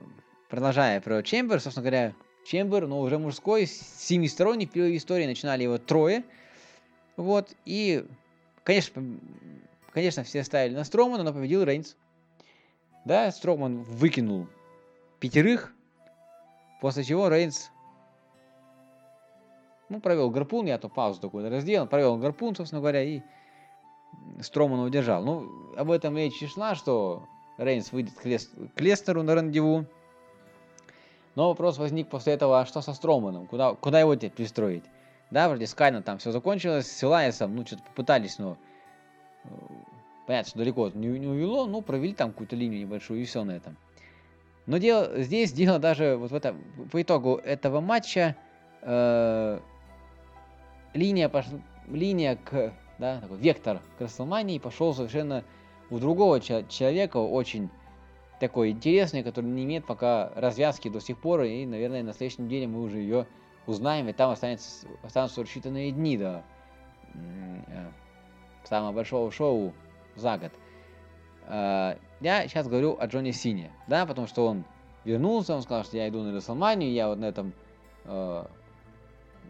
продолжая 0.48 1.00
про 1.00 1.22
Чембер, 1.22 1.60
собственно 1.60 1.84
говоря, 1.84 2.12
Чембер, 2.46 2.86
но 2.86 3.00
уже 3.00 3.18
мужской, 3.18 3.66
семисторонний, 3.66 4.66
впервые 4.66 4.94
в 4.94 4.96
истории 4.96 5.26
начинали 5.26 5.64
его 5.64 5.78
трое. 5.78 6.24
Вот, 7.16 7.54
и, 7.64 8.06
конечно, 8.62 9.02
конечно, 9.92 10.24
все 10.24 10.44
ставили 10.44 10.74
на 10.74 10.84
Стромана, 10.84 11.22
но 11.22 11.32
победил 11.32 11.64
Рейнс. 11.64 11.96
Да, 13.04 13.30
Строман 13.30 13.82
выкинул 13.82 14.46
пятерых, 15.20 15.72
после 16.80 17.04
чего 17.04 17.28
Рейнс 17.28 17.70
ну, 19.88 20.00
провел 20.00 20.30
гарпун, 20.30 20.66
я 20.66 20.78
то 20.78 20.88
паузу 20.88 21.20
такую 21.20 21.48
разделал, 21.48 21.86
провел 21.86 22.16
гарпун, 22.16 22.56
собственно 22.56 22.80
говоря, 22.80 23.02
и 23.02 23.22
Стромана 24.40 24.84
удержал. 24.84 25.24
Ну, 25.24 25.74
об 25.76 25.90
этом 25.90 26.16
речь 26.16 26.42
и 26.42 26.46
шла, 26.46 26.74
что 26.74 27.24
Рейнс 27.58 27.92
выйдет 27.92 28.14
к, 28.14 28.24
Лес... 28.24 28.50
к 28.74 28.80
Лестеру 28.80 29.22
на 29.22 29.34
рандеву. 29.34 29.86
Но 31.34 31.48
вопрос 31.48 31.78
возник 31.78 32.08
после 32.08 32.32
этого, 32.32 32.60
а 32.60 32.66
что 32.66 32.80
со 32.80 32.94
Строманом? 32.94 33.46
Куда, 33.46 33.74
куда 33.74 34.00
его 34.00 34.14
теперь 34.14 34.30
пристроить? 34.30 34.84
Да, 35.30 35.48
вроде 35.48 35.66
с 35.66 35.74
Кайна 35.74 36.02
там 36.02 36.18
все 36.18 36.30
закончилось, 36.30 36.86
с 36.86 36.96
Силайесом, 36.96 37.54
ну, 37.54 37.66
что-то 37.66 37.82
попытались, 37.82 38.38
но 38.38 38.56
э, 39.44 39.48
понятно, 40.26 40.50
что 40.50 40.58
далеко 40.58 40.90
не, 40.94 41.08
не 41.18 41.26
увело, 41.26 41.66
ну, 41.66 41.82
провели 41.82 42.14
там 42.14 42.30
какую-то 42.30 42.54
линию 42.54 42.80
небольшую, 42.80 43.20
и 43.20 43.24
все 43.24 43.42
на 43.42 43.52
этом. 43.52 43.76
Но 44.66 44.78
дело, 44.78 45.20
здесь 45.22 45.52
дело 45.52 45.78
даже 45.78 46.16
вот 46.16 46.30
в 46.30 46.34
этом, 46.34 46.62
по 46.90 47.02
итогу 47.02 47.36
этого 47.36 47.80
матча 47.80 48.36
э, 48.82 49.60
линия, 50.94 51.28
пош... 51.28 51.46
линия 51.88 52.36
к, 52.36 52.72
да, 52.98 53.20
такой 53.20 53.38
вектор 53.38 53.80
к 53.98 54.00
Расселмании 54.00 54.58
пошел 54.58 54.94
совершенно 54.94 55.44
у 55.90 55.98
другого 55.98 56.40
человека, 56.40 57.18
очень 57.18 57.70
такой 58.40 58.70
интересный, 58.70 59.22
который 59.22 59.46
не 59.46 59.64
имеет 59.64 59.86
пока 59.86 60.30
развязки 60.34 60.88
до 60.88 61.00
сих 61.00 61.18
пор, 61.18 61.42
и, 61.42 61.64
наверное, 61.64 62.02
на 62.02 62.12
следующей 62.12 62.42
неделе 62.42 62.66
мы 62.66 62.82
уже 62.82 62.98
ее 62.98 63.26
узнаем, 63.66 64.08
и 64.08 64.12
там 64.12 64.30
останется, 64.30 64.86
останутся 65.02 65.42
рассчитанные 65.42 65.90
дни 65.90 66.16
до 66.18 66.44
э, 67.14 67.90
самого 68.64 68.92
большого 68.92 69.30
шоу 69.30 69.72
за 70.14 70.38
год. 70.38 70.52
Э, 71.46 71.96
я 72.20 72.48
сейчас 72.48 72.68
говорю 72.68 72.96
о 72.98 73.06
Джонни 73.06 73.30
Сине, 73.30 73.72
да, 73.88 74.06
потому 74.06 74.26
что 74.26 74.46
он 74.46 74.64
вернулся, 75.04 75.54
он 75.54 75.62
сказал, 75.62 75.84
что 75.84 75.96
я 75.96 76.08
иду 76.08 76.22
на 76.22 76.32
Расселманию, 76.32 76.92
я 76.92 77.08
вот 77.08 77.18
на 77.18 77.26
этом 77.26 77.52
э, 78.04 78.44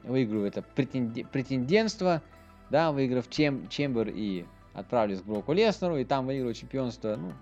выиграю 0.04 0.46
это 0.46 0.62
претендентство, 0.62 2.22
да, 2.70 2.92
выиграв 2.92 3.28
чем, 3.28 3.68
Чембер 3.68 4.08
и 4.08 4.46
отправлюсь 4.76 5.20
к 5.20 5.24
Броку 5.24 5.52
Леснеру, 5.52 5.96
и 5.96 6.04
там 6.04 6.26
выиграю 6.26 6.54
чемпионство, 6.54 7.16
ну, 7.16 7.32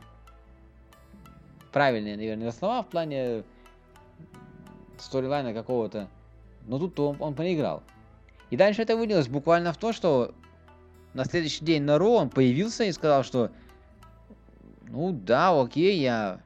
правильные, 1.73 2.17
наверное, 2.17 2.53
слова 2.53 2.83
в 2.83 2.89
плане 2.89 3.43
сторилайна 4.99 5.53
какого-то, 5.53 6.09
но 6.67 6.79
тут 6.79 6.99
он, 7.01 7.17
он 7.21 7.35
проиграл. 7.35 7.83
И 8.51 8.57
дальше 8.57 8.83
это 8.83 8.97
вылилось 8.97 9.29
буквально 9.29 9.73
в 9.73 9.77
то, 9.77 9.93
что 9.93 10.35
на 11.13 11.25
следующий 11.25 11.65
день 11.65 11.83
на 11.83 11.99
Ро 11.99 12.15
он 12.17 12.31
появился 12.31 12.85
и 12.85 12.93
сказал, 12.93 13.25
что 13.25 13.51
ну 14.89 15.13
да, 15.13 15.61
окей, 15.61 15.99
я 16.01 16.41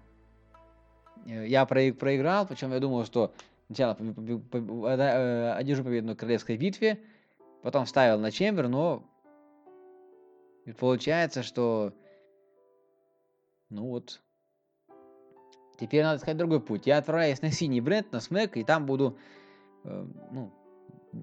я 1.27 1.67
проиграл, 1.67 2.47
причем 2.47 2.73
я 2.73 2.81
думал, 2.81 3.05
что 3.05 3.33
Сначала 3.69 3.99
э, 4.01 5.53
одержу 5.59 5.85
победу 5.85 6.07
на 6.07 6.17
королевской 6.17 6.57
битве, 6.57 6.99
потом 7.63 7.85
вставил 7.85 8.19
на 8.19 8.31
Чембер, 8.31 8.67
но 8.69 9.05
получается, 10.73 11.43
что 11.43 11.93
ну 13.71 13.89
вот 13.89 14.21
теперь 15.79 16.03
надо 16.03 16.19
искать 16.19 16.37
другой 16.37 16.61
путь. 16.61 16.87
Я 16.87 16.99
отправляюсь 16.99 17.43
на 17.43 17.51
синий 17.51 17.81
бренд, 17.81 18.11
на 18.13 18.21
Смэк, 18.21 18.57
и 18.57 18.65
там 18.65 18.87
буду 18.87 19.19
э, 19.85 20.07
ну, 20.31 20.53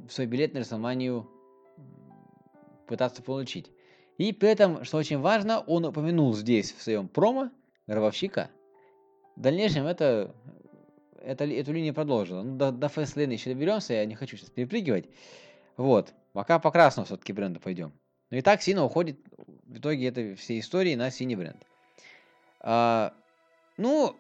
свой 0.09 0.27
билет 0.27 0.53
на 0.53 0.59
Рестлманию 0.59 1.29
пытаться 2.87 3.21
получить. 3.21 3.71
И 4.17 4.31
при 4.31 4.49
этом, 4.49 4.83
что 4.83 4.97
очень 4.97 5.19
важно, 5.19 5.59
он 5.61 5.85
упомянул 5.85 6.33
здесь 6.33 6.71
в 6.71 6.81
своем 6.81 7.07
промо 7.07 7.51
гробовщика. 7.87 8.49
В 9.35 9.41
дальнейшем 9.41 9.85
это 9.85 10.33
это, 11.25 11.45
эту 11.45 11.73
линию 11.73 11.93
продолжила. 11.93 12.43
Ну, 12.43 12.55
до, 12.55 12.71
до 12.71 12.87
Fastlane 12.87 13.33
еще 13.33 13.53
доберемся, 13.53 13.93
я 13.93 14.05
не 14.05 14.15
хочу 14.15 14.37
сейчас 14.37 14.49
перепрыгивать. 14.49 15.09
Вот. 15.75 16.13
Пока 16.33 16.59
по 16.59 16.71
красному 16.71 17.05
все-таки 17.05 17.33
бренду 17.33 17.59
пойдем. 17.59 17.91
Ну 18.29 18.37
и 18.37 18.41
так 18.41 18.61
Сина 18.61 18.83
уходит 18.83 19.17
в 19.65 19.77
итоге 19.77 20.07
этой 20.07 20.35
всей 20.35 20.59
истории 20.59 20.95
на 20.95 21.11
синий 21.11 21.35
бренд. 21.35 21.61
А, 22.59 23.13
ну, 23.77 24.15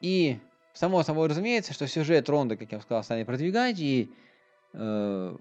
и 0.00 0.38
само 0.72 1.02
собой 1.02 1.28
разумеется, 1.28 1.72
что 1.72 1.86
сюжет 1.86 2.28
Ронда, 2.28 2.56
как 2.56 2.72
я 2.72 2.80
сказал, 2.80 3.04
станет 3.04 3.26
продвигать, 3.26 3.78
и 3.78 4.12
э, 4.72 5.36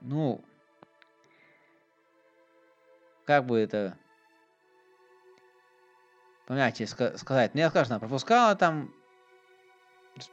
ну, 0.00 0.44
как 3.24 3.46
бы 3.46 3.58
это 3.58 3.96
помягче 6.46 6.86
сказать, 6.86 7.54
ну 7.54 7.60
я 7.60 7.70
скажу, 7.70 7.90
она 7.90 7.98
пропускала 7.98 8.54
там 8.54 8.92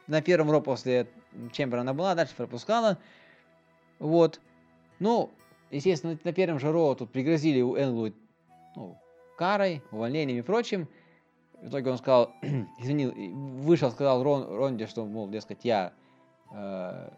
на 0.08 0.22
первом 0.22 0.52
ро 0.52 0.62
после 0.62 1.08
Чембера 1.54 1.82
она 1.82 1.94
была, 1.94 2.16
дальше 2.16 2.36
пропускала. 2.36 2.98
Вот. 4.00 4.40
Ну, 5.00 5.32
естественно, 5.72 6.18
на 6.24 6.34
первом 6.34 6.60
же 6.60 6.72
ро 6.72 6.96
тут 6.96 7.12
пригрозили 7.12 7.62
у 7.62 7.76
Энглу 7.76 8.12
ну, 8.76 8.98
карой, 9.38 9.82
увольнением 9.92 10.40
и 10.40 10.42
прочим. 10.42 10.88
В 11.62 11.70
итоге 11.70 11.92
он 11.92 11.98
сказал, 11.98 12.34
извинил, 12.80 13.14
вышел, 13.62 13.92
сказал 13.92 14.24
Рон, 14.24 14.48
Ронде, 14.48 14.88
что, 14.88 15.06
мол, 15.06 15.30
дескать, 15.30 15.64
я 15.64 15.94
э, 16.52 17.10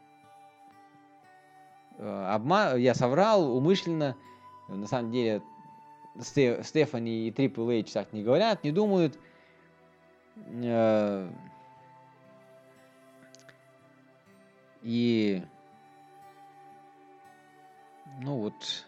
э, 1.98 2.26
обман, 2.30 2.78
я 2.78 2.94
соврал 2.94 3.56
умышленно. 3.56 4.16
На 4.68 4.88
самом 4.88 5.12
деле 5.12 5.42
Стефани 6.20 7.28
и 7.28 7.32
Трипл 7.32 7.70
Эйч 7.70 7.92
так 7.92 8.14
не 8.14 8.24
говорят, 8.24 8.64
не 8.64 8.72
думают. 8.72 9.18
Э, 10.36 11.30
И, 14.84 15.42
ну 18.22 18.38
вот, 18.38 18.86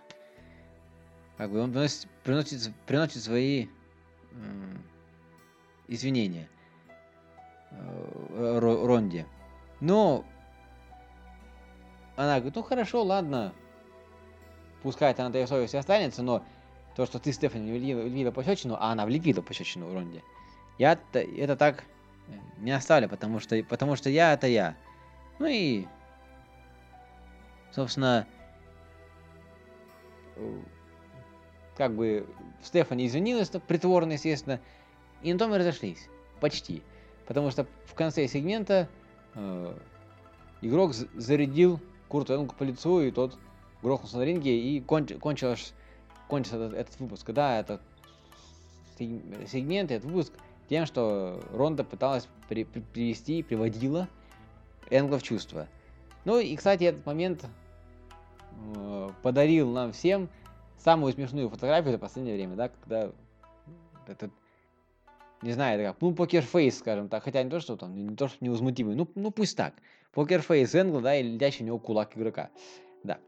как 1.37 1.51
бы 1.51 1.61
он 1.61 1.71
приносит, 1.71 2.07
приносит, 2.23 2.73
приносит 2.85 3.23
свои 3.23 3.67
э, 4.31 4.77
извинения 5.87 6.49
э, 7.71 8.59
Ронде. 8.59 9.25
Но 9.81 10.25
она 12.15 12.35
говорит, 12.35 12.55
ну 12.55 12.63
хорошо, 12.63 13.03
ладно, 13.03 13.53
пускай 14.83 15.11
это 15.11 15.23
на 15.23 15.31
твоей 15.31 15.47
совести 15.47 15.75
останется, 15.75 16.23
но 16.23 16.43
то, 16.95 17.05
что 17.05 17.19
ты, 17.19 17.33
Стефани, 17.33 17.71
влепила, 17.71 18.31
пощечину, 18.31 18.77
а 18.79 18.91
она 18.91 19.05
влепила 19.05 19.41
пощечину 19.41 19.93
Ронде, 19.93 20.23
я 20.77 20.93
это, 20.93 21.19
это 21.19 21.57
так 21.57 21.83
не 22.57 22.71
оставлю, 22.71 23.09
потому 23.09 23.39
что, 23.39 23.61
потому 23.63 23.95
что 23.95 24.09
я 24.09 24.33
это 24.33 24.47
я. 24.47 24.75
Ну 25.39 25.45
и, 25.45 25.85
собственно, 27.71 28.25
э, 28.27 28.44
как 31.77 31.93
бы 31.93 32.25
Стефани 32.63 33.07
извинилась, 33.07 33.49
притворно, 33.49 34.13
естественно, 34.13 34.59
и 35.21 35.31
на 35.33 35.39
том 35.39 35.53
и 35.53 35.57
разошлись. 35.57 36.07
Почти. 36.39 36.81
Потому 37.27 37.51
что 37.51 37.65
в 37.85 37.93
конце 37.93 38.27
сегмента 38.27 38.87
э, 39.33 39.77
игрок 40.61 40.93
зарядил 40.93 41.79
Курту 42.07 42.33
Энгу 42.35 42.53
по 42.55 42.63
лицу, 42.63 43.01
и 43.01 43.11
тот 43.11 43.37
грохнулся 43.81 44.17
на 44.17 44.23
ринге, 44.23 44.57
и 44.57 44.79
конч, 44.79 45.13
кончилось, 45.19 45.73
кончился 46.27 46.57
этот, 46.57 46.73
этот 46.73 46.99
выпуск. 46.99 47.31
Да, 47.31 47.59
этот 47.59 47.81
сегмент, 48.97 49.91
этот 49.91 50.09
выпуск 50.09 50.33
тем, 50.69 50.85
что 50.85 51.43
Ронда 51.51 51.83
пыталась 51.83 52.27
при, 52.47 52.63
при, 52.63 52.79
привести, 52.79 53.43
приводила 53.43 54.07
Энгла 54.89 55.19
в 55.19 55.23
чувство. 55.23 55.67
Ну 56.23 56.39
и, 56.39 56.55
кстати, 56.55 56.85
этот 56.85 57.05
момент 57.05 57.45
подарил 59.21 59.69
нам 59.71 59.91
всем 59.91 60.29
самую 60.77 61.13
смешную 61.13 61.49
фотографию 61.49 61.93
за 61.93 61.97
последнее 61.97 62.35
время, 62.35 62.55
да, 62.55 62.69
когда 62.69 63.11
этот, 64.07 64.31
не 65.41 65.51
знаю, 65.51 65.83
как, 65.83 66.01
ну, 66.01 66.13
poker 66.13 66.45
face, 66.45 66.77
скажем 66.77 67.09
так, 67.09 67.23
хотя 67.23 67.43
не 67.43 67.49
то, 67.49 67.59
что 67.59 67.75
там, 67.75 67.95
не 67.95 68.15
то, 68.15 68.27
что 68.27 68.37
невозмутимый, 68.43 68.95
ну, 68.95 69.07
ну 69.15 69.31
пусть 69.31 69.57
так. 69.57 69.73
Poker 70.13 70.47
face 70.47 70.73
Энгла, 70.75 71.01
да, 71.01 71.15
и 71.15 71.23
летящий 71.23 71.63
у 71.63 71.67
него 71.67 71.79
кулак 71.79 72.15
игрока, 72.15 72.49
да. 73.03 73.19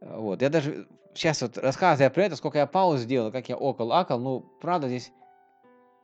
Вот, 0.00 0.42
я 0.42 0.50
даже 0.50 0.86
сейчас 1.14 1.42
вот 1.42 1.58
рассказывая 1.58 2.10
про 2.10 2.24
это, 2.24 2.36
сколько 2.36 2.58
я 2.58 2.66
пауз 2.66 3.00
сделал, 3.00 3.32
как 3.32 3.48
я 3.48 3.56
около-около, 3.56 4.18
ну, 4.18 4.40
правда, 4.60 4.88
здесь 4.88 5.12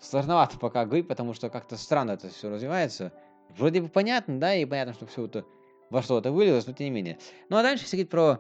сложновато 0.01 0.59
пока 0.59 0.85
говорить, 0.85 1.09
потому 1.09 1.35
что 1.35 1.51
как-то 1.51 1.77
странно 1.77 2.13
это 2.13 2.29
все 2.29 2.51
развивается. 2.51 3.13
Вроде 3.57 3.83
бы 3.83 3.89
понятно, 3.89 4.39
да, 4.39 4.55
и 4.55 4.65
понятно, 4.65 4.95
что 4.95 5.07
все 5.07 5.27
это 5.27 5.45
во 5.91 6.03
что 6.03 6.19
это 6.19 6.31
вылилось, 6.31 6.67
но 6.67 6.73
тем 6.73 6.87
не 6.87 6.91
менее. 6.91 7.19
Ну 7.49 7.57
а 7.57 7.63
дальше, 7.63 7.85
если 7.85 7.97
говорить 7.97 8.11
про, 8.11 8.39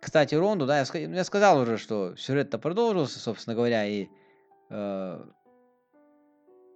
кстати, 0.00 0.34
Ронду, 0.34 0.66
да, 0.66 0.80
я, 0.80 0.98
я 0.98 1.24
сказал 1.24 1.60
уже, 1.60 1.76
что 1.76 2.16
сюжет-то 2.16 2.58
продолжился, 2.58 3.18
собственно 3.18 3.54
говоря, 3.54 3.84
и 3.84 4.08
э, 4.70 5.22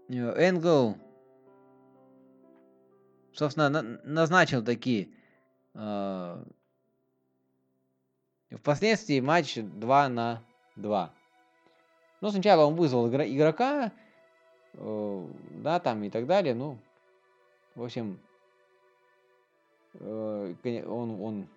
Энгл, 0.08 0.98
собственно, 3.32 3.70
на, 3.70 3.82
назначил 4.04 4.62
такие 4.62 5.08
э, 5.72 6.44
впоследствии 8.50 9.20
матч 9.20 9.56
2 9.56 10.08
на 10.10 10.42
2. 10.76 11.10
Ну, 12.20 12.30
сначала 12.30 12.66
он 12.66 12.74
вызвал 12.74 13.08
игрока, 13.08 13.90
э, 14.74 15.28
да, 15.62 15.80
там 15.80 16.04
и 16.04 16.10
так 16.10 16.26
далее, 16.26 16.54
ну, 16.54 16.78
в 17.74 17.84
общем, 17.84 18.20
э, 19.94 20.84
он, 20.86 21.22
он 21.22 21.48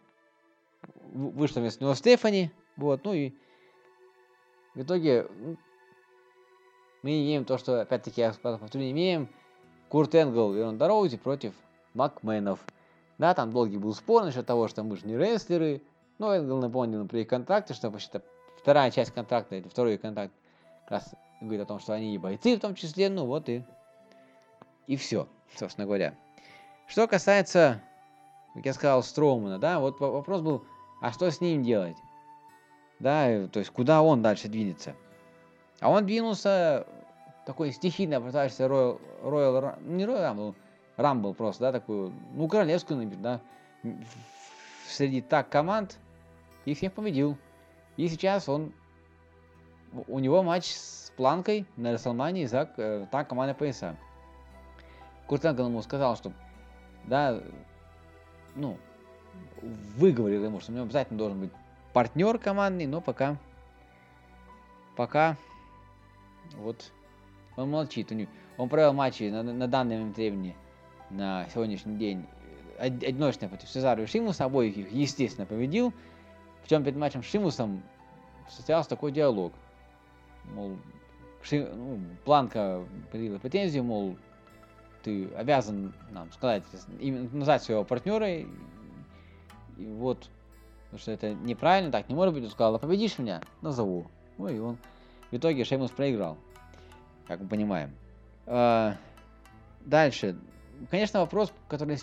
вышла 1.13 1.59
вместо 1.59 1.83
него 1.83 1.93
Стефани, 1.93 2.51
вот, 2.75 3.03
ну 3.03 3.13
и 3.13 3.33
в 4.75 4.81
итоге 4.83 5.27
мы 7.01 7.11
имеем 7.11 7.45
то, 7.45 7.57
что, 7.57 7.81
опять-таки, 7.81 8.21
я 8.21 8.33
повторю, 8.33 8.89
имеем 8.91 9.29
Курт 9.89 10.13
Энгл 10.15 10.55
и 10.55 10.61
Ронда 10.61 10.87
Роузи 10.87 11.17
против 11.17 11.53
Макменов. 11.93 12.59
Да, 13.17 13.33
там 13.33 13.51
долгий 13.51 13.77
был 13.77 13.93
спор 13.93 14.23
насчет 14.23 14.45
того, 14.45 14.67
что 14.67 14.83
мы 14.83 14.97
же 14.97 15.07
не 15.07 15.17
рестлеры, 15.17 15.81
но 16.19 16.35
Энгл 16.35 16.57
напомнил 16.57 17.07
при 17.07 17.23
контракте, 17.23 17.73
что 17.73 17.89
вообще-то 17.89 18.21
вторая 18.57 18.91
часть 18.91 19.11
контракта, 19.11 19.55
или 19.55 19.67
второй 19.67 19.97
контракт, 19.97 20.33
как 20.83 20.91
раз 20.91 21.15
говорит 21.41 21.61
о 21.61 21.65
том, 21.65 21.79
что 21.79 21.93
они 21.93 22.13
и 22.13 22.17
бойцы 22.17 22.57
в 22.57 22.59
том 22.59 22.75
числе, 22.75 23.09
ну 23.09 23.25
вот 23.25 23.49
и, 23.49 23.63
и 24.85 24.95
все, 24.95 25.27
собственно 25.55 25.85
говоря. 25.85 26.15
Что 26.87 27.07
касается, 27.07 27.81
как 28.53 28.65
я 28.65 28.73
сказал, 28.73 29.01
Строумана, 29.03 29.57
да, 29.57 29.79
вот 29.79 29.99
вопрос 29.99 30.41
был, 30.41 30.65
а 31.01 31.11
что 31.11 31.29
с 31.29 31.41
ним 31.41 31.63
делать? 31.63 31.97
Да, 32.99 33.47
то 33.47 33.59
есть 33.59 33.71
куда 33.71 34.01
он 34.01 34.21
дальше 34.21 34.47
двинется? 34.47 34.95
А 35.79 35.89
он 35.89 36.05
двинулся 36.05 36.87
такой 37.47 37.71
стихийно 37.71 38.19
пытаешься 38.19 38.65
Royal, 38.65 38.99
Royal, 39.23 39.81
не 39.83 40.03
Royal 40.03 40.35
Rumble, 40.35 40.55
Rumble 40.97 41.33
просто, 41.33 41.63
да, 41.63 41.71
такую, 41.71 42.13
ну, 42.33 42.47
королевскую, 42.49 43.01
например, 43.01 43.23
да, 43.83 43.93
среди 44.85 45.21
так 45.21 45.47
команд, 45.47 45.97
и 46.65 46.73
всех 46.73 46.91
победил. 46.91 47.37
И 47.95 48.09
сейчас 48.09 48.49
он, 48.49 48.73
у 50.07 50.19
него 50.19 50.43
матч 50.43 50.65
с 50.65 51.13
Планкой 51.15 51.65
на 51.77 51.93
Расселмании 51.93 52.45
за 52.45 52.69
э, 52.77 53.05
так 53.09 53.29
команда 53.29 53.53
пояса. 53.53 53.95
Курт 55.25 55.45
ему 55.45 55.81
сказал, 55.81 56.17
что, 56.17 56.33
да, 57.05 57.41
ну, 58.55 58.77
выговорил 59.97 60.43
ему, 60.45 60.59
что 60.59 60.71
у 60.71 60.75
него 60.75 60.85
обязательно 60.85 61.17
должен 61.17 61.39
быть 61.39 61.51
партнер 61.93 62.37
командный, 62.37 62.85
но 62.85 63.01
пока, 63.01 63.37
пока, 64.95 65.37
вот, 66.57 66.91
он 67.55 67.71
молчит. 67.71 68.11
Он 68.57 68.69
провел 68.69 68.93
матчи 68.93 69.23
на, 69.23 69.43
на 69.43 69.67
данный 69.67 69.97
момент 69.97 70.17
времени, 70.17 70.55
на 71.09 71.47
сегодняшний 71.53 71.97
день, 71.97 72.25
одиночно 72.77 73.47
против 73.47 73.69
Сезара 73.69 74.03
и 74.03 74.05
Шимуса, 74.05 74.45
обоих 74.45 74.77
их, 74.77 74.91
естественно, 74.91 75.45
победил. 75.45 75.93
Причем 76.61 76.83
перед 76.83 76.97
матчем 76.97 77.23
с 77.23 77.27
Шимусом 77.27 77.81
состоялся 78.49 78.89
такой 78.89 79.11
диалог. 79.11 79.53
Мол, 80.53 80.77
Ши, 81.41 81.65
ну, 81.65 81.99
Планка 82.25 82.83
предъявила 83.11 83.39
претензию, 83.39 83.83
мол, 83.83 84.17
ты 85.03 85.27
обязан 85.35 85.93
нам 86.11 86.31
сказать, 86.31 86.63
именно 86.99 87.29
назвать 87.31 87.63
своего 87.63 87.83
партнера, 87.83 88.27
и, 89.77 89.85
вот, 89.85 90.29
потому 90.85 90.99
что 90.99 91.11
это 91.11 91.33
неправильно, 91.33 91.91
так 91.91 92.09
не 92.09 92.15
может 92.15 92.33
быть, 92.33 92.43
он 92.43 92.49
сказал, 92.49 92.75
а 92.75 92.79
победишь 92.79 93.17
меня, 93.17 93.41
назову. 93.61 94.07
Ну 94.37 94.47
и 94.47 94.59
он 94.59 94.77
в 95.31 95.35
итоге 95.35 95.63
Шеймус 95.63 95.91
проиграл, 95.91 96.37
как 97.27 97.41
мы 97.41 97.47
понимаем. 97.47 97.91
А, 98.45 98.95
дальше. 99.81 100.37
Конечно, 100.89 101.19
вопрос, 101.19 101.51
который 101.67 101.97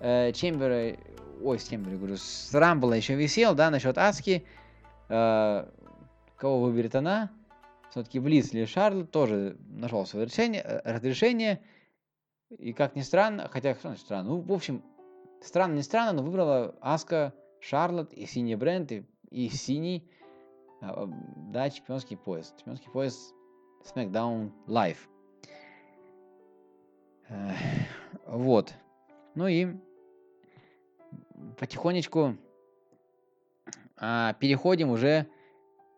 э, 0.00 0.32
Чембера, 0.32 0.96
ой, 1.42 1.58
с 1.58 1.68
Чембера, 1.68 1.96
говорю, 1.96 2.16
с 2.16 2.54
Рамбла 2.54 2.94
еще 2.94 3.14
висел, 3.14 3.54
да, 3.54 3.70
насчет 3.70 3.98
Аски, 3.98 4.44
э, 5.08 5.66
кого 6.36 6.60
выберет 6.60 6.94
она, 6.94 7.30
все-таки 7.90 8.20
Близ 8.20 8.52
или 8.54 8.64
Шарлот 8.64 9.10
тоже 9.10 9.56
нашел 9.68 10.06
свое 10.06 10.26
решение, 10.26 10.62
э, 10.62 10.80
разрешение, 10.84 11.60
и 12.50 12.72
как 12.72 12.94
ни 12.94 13.00
странно, 13.00 13.48
хотя, 13.52 13.74
что 13.74 13.88
значит 13.88 14.04
странно, 14.04 14.30
ну, 14.30 14.40
в 14.40 14.52
общем, 14.52 14.82
странно, 15.40 15.74
не 15.74 15.82
странно, 15.82 16.12
но 16.12 16.22
выбрала 16.22 16.74
Аска, 16.80 17.32
Шарлот 17.60 18.12
и 18.12 18.26
синий 18.26 18.56
бренд, 18.56 18.92
и, 18.92 19.04
и 19.30 19.48
синий, 19.48 20.08
э, 20.80 21.06
да, 21.52 21.70
чемпионский 21.70 22.16
пояс, 22.16 22.54
чемпионский 22.58 22.90
пояс 22.90 23.34
SmackDown 23.82 24.52
Live. 24.66 24.98
Вот. 28.26 28.74
Ну 29.34 29.48
и 29.48 29.68
потихонечку 31.58 32.36
а, 33.96 34.34
переходим 34.34 34.90
уже 34.90 35.26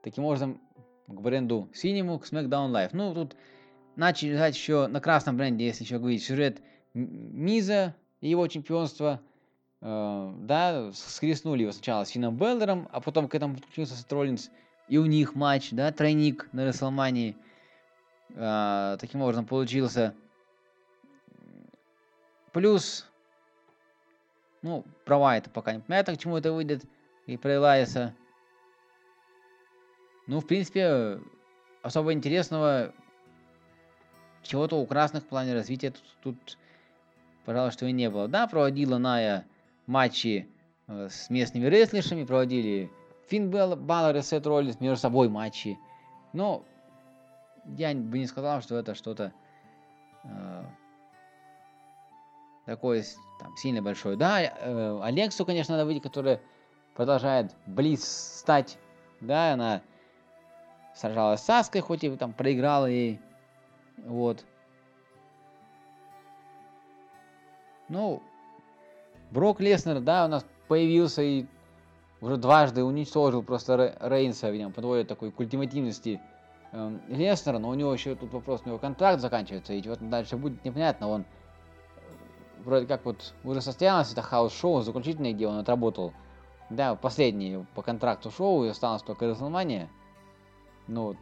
таким 0.03 0.25
образом 0.25 0.61
к 1.07 1.21
бренду 1.21 1.69
синему, 1.75 2.19
к 2.19 2.25
SmackDown 2.25 2.71
Live. 2.71 2.91
Ну, 2.93 3.15
тут 3.15 3.37
начали 3.97 4.35
играть 4.35 4.55
еще 4.55 4.87
на 4.87 5.01
красном 5.01 5.37
бренде, 5.37 5.67
если 5.67 5.85
еще 5.85 5.99
говорить, 5.99 6.23
сюжет 6.23 6.63
Миза 6.95 7.95
его 8.21 8.47
чемпионства. 8.49 9.21
Э, 9.81 10.33
да, 10.41 10.93
скрестнули 10.93 11.63
его 11.63 11.73
сначала 11.73 12.05
с 12.05 12.11
Финном 12.11 12.37
Беллером, 12.37 12.89
а 12.93 13.01
потом 13.01 13.29
к 13.29 13.35
этому 13.35 13.55
подключился 13.55 13.95
Сет 13.95 14.13
Роллинс, 14.13 14.51
и 14.89 14.99
у 14.99 15.07
них 15.07 15.35
матч, 15.35 15.71
да, 15.71 15.93
тройник 15.93 16.49
на 16.53 16.67
Расселмании. 16.67 17.37
Э, 18.31 18.97
таким 19.01 19.23
образом 19.23 19.47
получился. 19.47 20.15
Плюс 22.53 23.09
ну, 24.63 24.85
права 25.05 25.37
это 25.37 25.51
пока 25.51 25.73
не 25.73 25.81
понятно, 25.81 26.15
к 26.15 26.19
чему 26.19 26.37
это 26.37 26.53
выйдет. 26.53 26.85
И 27.27 27.37
про 27.37 27.57
Элайса. 27.57 28.15
Ну, 30.27 30.41
в 30.41 30.47
принципе, 30.47 31.21
особо 31.83 32.13
интересного 32.13 32.93
чего-то 34.43 34.77
у 34.77 34.87
красных 34.87 35.25
в 35.25 35.27
плане 35.27 35.55
развития 35.55 35.91
тут, 35.91 36.17
тут 36.23 36.59
пожалуй, 37.49 37.71
что 37.71 37.87
и 37.87 37.93
не 37.93 38.11
было. 38.11 38.29
Да, 38.29 38.47
проводила 38.47 38.99
Ная 38.99 39.47
матчи 39.87 40.47
э, 40.87 41.09
с 41.11 41.31
местными 41.31 41.65
рестлершами, 41.65 42.25
проводили 42.25 42.93
Финн 43.31 43.49
Баллар 43.49 44.15
и 44.15 44.21
Сет 44.21 44.47
Роллинс 44.47 44.81
между 44.81 44.99
собой 45.01 45.31
матчи. 45.31 45.79
Но 46.35 46.63
я 47.65 47.95
бы 47.95 48.19
не 48.19 48.27
сказал, 48.27 48.61
что 48.61 48.77
это 48.77 48.95
что-то 48.95 49.33
э, 50.25 50.65
такое 52.67 53.03
там 53.41 53.57
сильно 53.57 53.81
большое. 53.81 54.19
Да, 54.19 54.43
э, 54.43 55.01
Алексу, 55.03 55.47
конечно, 55.47 55.75
надо 55.75 55.87
выйти, 55.87 56.01
которая 56.01 56.43
продолжает 56.97 57.57
близ 57.65 58.05
стать. 58.41 58.77
Да, 59.23 59.55
она 59.55 59.81
сражалась 60.95 61.41
с 61.41 61.49
Аской, 61.49 61.81
хоть 61.81 62.05
и 62.05 62.15
там 62.15 62.35
проиграла 62.35 62.85
ей. 62.85 63.19
Вот. 64.05 64.45
Ну, 67.89 68.23
Брок 69.31 69.61
Леснер, 69.61 70.01
да, 70.01 70.27
у 70.27 70.29
нас 70.29 70.45
появился 70.69 71.23
и 71.23 71.47
уже 72.21 72.37
дважды 72.37 72.83
уничтожил 72.83 73.43
просто 73.43 73.97
Рейнса, 74.01 74.51
видимо, 74.51 74.71
подводит 74.71 75.09
такой 75.09 75.31
к 75.31 75.39
ультимативности 75.39 76.21
э, 76.73 76.99
Леснера, 77.09 77.59
но 77.59 77.69
у 77.69 77.75
него 77.75 77.93
еще 77.93 78.15
тут 78.15 78.33
вопрос, 78.33 78.63
у 78.65 78.69
него 78.69 78.79
контракт 78.79 79.21
заканчивается, 79.21 79.73
и 79.73 79.89
вот 79.89 80.07
дальше 80.09 80.37
будет 80.37 80.65
непонятно, 80.65 81.09
он 81.09 81.25
вроде 82.65 82.87
как 82.87 83.05
вот 83.05 83.35
уже 83.45 83.61
состоялось 83.61 84.13
это 84.13 84.23
хаос-шоу 84.23 84.81
заключительное, 84.81 85.33
где 85.33 85.47
он 85.47 85.59
отработал, 85.59 86.13
да, 86.71 86.95
последний 86.97 87.65
по 87.75 87.83
контракту 87.83 88.31
шоу, 88.31 88.65
и 88.65 88.69
осталось 88.69 89.03
только 89.03 89.29
Расселмания, 89.29 89.89
ну 90.89 91.15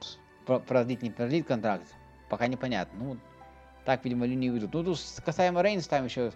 вот, 0.46 0.62
продлить, 0.66 1.02
не 1.02 1.10
продлить 1.10 1.46
контракт, 1.46 1.94
пока 2.30 2.46
непонятно, 2.46 3.04
ну, 3.04 3.16
так, 3.84 4.04
видимо, 4.04 4.26
линию 4.26 4.52
ведут. 4.52 4.74
Ну, 4.74 4.82
тут 4.82 4.98
касаемо 5.24 5.62
Рейнс, 5.62 5.86
там 5.86 6.06
еще 6.06 6.32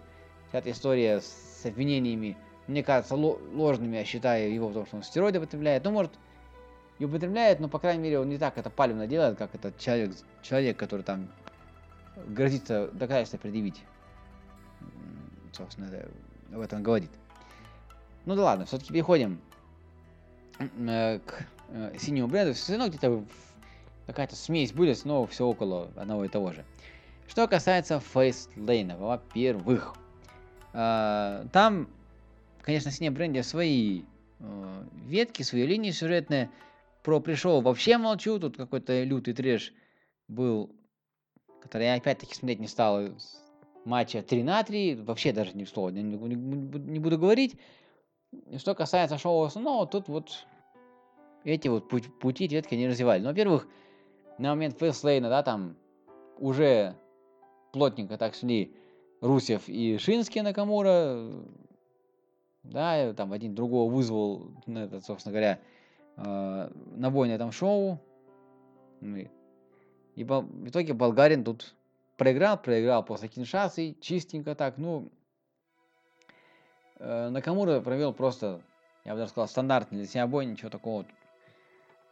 вся 0.51 0.59
эта 0.59 0.71
история 0.71 1.21
с 1.21 1.65
обвинениями 1.65 2.37
мне 2.67 2.83
кажется, 2.83 3.15
ложными, 3.15 3.97
я 3.97 4.05
считаю 4.05 4.53
его 4.53 4.69
в 4.69 4.73
том, 4.73 4.85
что 4.85 4.97
он 4.97 5.03
стероиды 5.03 5.39
употребляет. 5.39 5.83
Ну, 5.83 5.91
может, 5.91 6.11
и 6.99 7.05
употребляет, 7.05 7.59
но, 7.59 7.67
по 7.67 7.79
крайней 7.79 8.01
мере, 8.01 8.19
он 8.19 8.29
не 8.29 8.37
так 8.37 8.57
это 8.57 8.69
палевно 8.69 9.07
делает, 9.07 9.37
как 9.37 9.53
этот 9.55 9.77
человек, 9.77 10.15
человек 10.41 10.77
который 10.77 11.01
там 11.01 11.27
грозится 12.27 12.89
доказательства 12.93 13.37
предъявить. 13.37 13.83
Собственно, 15.51 15.87
это, 15.87 16.07
об 16.53 16.61
этом 16.61 16.81
говорит. 16.81 17.11
Ну 18.25 18.35
да 18.35 18.43
ладно, 18.43 18.65
все-таки 18.65 18.93
переходим 18.93 19.41
э, 20.59 21.19
к 21.19 21.45
э, 21.69 21.97
синему 21.99 22.27
бренду. 22.27 22.53
Все 22.53 22.73
равно 22.73 22.87
где-то 22.87 23.25
какая-то 24.05 24.35
смесь 24.35 24.71
будет, 24.71 25.03
но 25.03 25.25
все 25.25 25.45
около 25.45 25.89
одного 25.95 26.23
и 26.23 26.29
того 26.29 26.53
же. 26.53 26.63
Что 27.27 27.47
касается 27.47 27.99
фейслейна, 27.99 28.95
во-первых, 28.97 29.95
там 30.73 31.87
конечно, 32.61 32.91
с 32.91 32.99
бренде 32.99 33.43
свои 33.43 34.03
э, 34.39 34.83
ветки, 35.05 35.43
свои 35.43 35.65
линии 35.65 35.91
сюжетные. 35.91 36.49
Про 37.03 37.19
пришел 37.19 37.61
вообще 37.61 37.97
молчу, 37.97 38.39
тут 38.39 38.57
какой-то 38.57 39.03
лютый 39.03 39.33
трэш 39.33 39.73
был, 40.27 40.75
который 41.61 41.87
я 41.87 41.95
опять-таки 41.95 42.35
смотреть 42.35 42.59
не 42.59 42.67
стал. 42.67 43.01
Матча 43.83 44.21
3 44.21 44.43
на 44.43 44.61
3, 44.61 44.95
вообще 44.97 45.33
даже 45.33 45.57
ни 45.57 45.63
слова 45.65 45.89
не, 45.89 46.03
не, 46.03 46.35
не 46.35 46.99
буду 46.99 47.17
говорить. 47.17 47.55
Что 48.57 48.75
касается 48.75 49.17
шоу 49.17 49.43
основного, 49.43 49.87
тут 49.87 50.07
вот 50.07 50.45
эти 51.43 51.67
вот 51.67 51.89
пути, 51.89 52.07
пути 52.07 52.47
ветки 52.47 52.75
не 52.75 52.87
развивали. 52.87 53.21
Ну, 53.21 53.29
во-первых, 53.29 53.67
на 54.37 54.49
момент 54.49 54.77
фейслейна, 54.77 55.29
да, 55.29 55.41
там 55.41 55.75
уже 56.37 56.95
плотненько 57.73 58.17
так 58.17 58.35
шли 58.35 58.75
Русев 59.21 59.69
и 59.69 59.97
Шинский 59.99 60.41
Накамура, 60.41 61.31
да, 62.63 63.13
там 63.13 63.31
один 63.33 63.55
другого 63.55 63.91
вызвал, 63.91 64.51
ну, 64.65 64.79
это, 64.81 64.99
собственно 64.99 65.31
говоря, 65.31 65.59
э, 66.17 66.71
на 66.95 67.11
бой 67.11 67.27
на 67.27 67.33
этом 67.33 67.51
шоу. 67.51 67.99
Ну 68.99 69.17
и, 70.15 70.23
в 70.23 70.67
итоге 70.67 70.93
болгарин 70.93 71.43
тут 71.43 71.75
проиграл, 72.17 72.61
проиграл 72.61 73.05
после 73.05 73.29
Киншасы, 73.29 73.95
чистенько 74.01 74.55
так, 74.55 74.77
ну, 74.77 75.11
э, 76.99 77.29
Накамура 77.29 77.79
провел 77.79 78.13
просто, 78.13 78.61
я 79.05 79.13
бы 79.13 79.19
даже 79.19 79.31
сказал, 79.31 79.47
стандартный 79.47 79.99
для 79.99 80.07
себя 80.07 80.27
бой, 80.27 80.45
ничего 80.45 80.69
такого, 80.69 81.05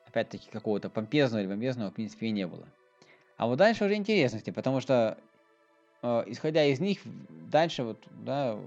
опять-таки, 0.07 0.49
какого-то 0.49 0.89
помпезного 0.89 1.41
или 1.41 1.49
помпезного, 1.49 1.89
в 1.89 1.93
принципе, 1.95 2.27
и 2.27 2.31
не 2.31 2.45
было. 2.47 2.67
А 3.37 3.47
вот 3.47 3.57
дальше 3.57 3.85
уже 3.85 3.95
интересности, 3.95 4.49
потому 4.51 4.79
что, 4.79 5.17
исходя 6.01 6.63
из 6.65 6.79
них, 6.79 6.99
дальше 7.29 7.83
вот, 7.83 8.03
да, 8.09 8.57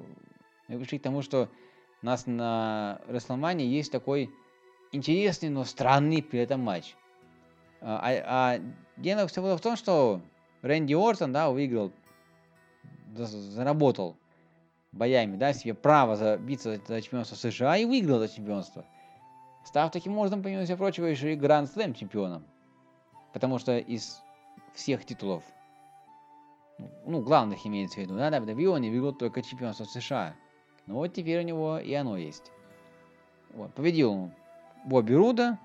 мы 0.68 0.78
пришли 0.78 0.98
к 0.98 1.02
тому, 1.02 1.22
что 1.22 1.48
у 2.02 2.06
нас 2.06 2.26
на 2.26 3.00
Расселмане 3.08 3.66
есть 3.66 3.92
такой 3.92 4.30
интересный, 4.92 5.48
но 5.48 5.64
странный 5.64 6.22
при 6.22 6.40
этом 6.40 6.60
матч. 6.60 6.94
А, 7.80 8.00
а, 8.02 8.22
а 8.26 8.60
дело 8.96 9.26
все 9.26 9.42
было 9.42 9.56
в 9.56 9.60
том, 9.60 9.76
что 9.76 10.20
Рэнди 10.62 10.94
Ортон, 10.94 11.32
да, 11.32 11.50
выиграл, 11.50 11.92
заработал 13.14 14.16
боями, 14.92 15.36
да, 15.36 15.52
себе 15.52 15.74
право 15.74 16.16
забиться 16.16 16.80
за 16.86 17.02
чемпионство 17.02 17.34
США 17.34 17.76
и 17.76 17.84
выиграл 17.84 18.20
это 18.22 18.34
чемпионство. 18.34 18.84
Став 19.64 19.90
таким 19.90 20.18
образом, 20.18 20.42
помимо 20.42 20.64
всего 20.64 20.78
прочего, 20.78 21.06
еще 21.06 21.32
и 21.32 21.36
Гранд 21.36 21.70
Слэм 21.70 21.94
чемпионом. 21.94 22.44
Потому 23.32 23.58
что 23.58 23.78
из 23.78 24.20
всех 24.74 25.04
титулов, 25.04 25.44
ну, 27.04 27.20
главных 27.20 27.66
имеется 27.66 28.00
в 28.00 28.02
виду, 28.02 28.16
да, 28.16 28.30
WWE 28.30 28.68
он 28.68 28.80
не 28.80 28.90
выиграл 28.90 29.12
только 29.12 29.42
чемпионство 29.42 29.84
США. 29.84 30.34
Ну 30.86 30.94
вот 30.94 31.12
теперь 31.12 31.40
у 31.40 31.46
него 31.46 31.78
и 31.78 31.92
оно 31.94 32.16
есть. 32.16 32.50
Вот, 33.54 33.72
победил 33.74 34.12
он 34.12 34.32
Бобби 34.84 35.14
Руда. 35.14 35.58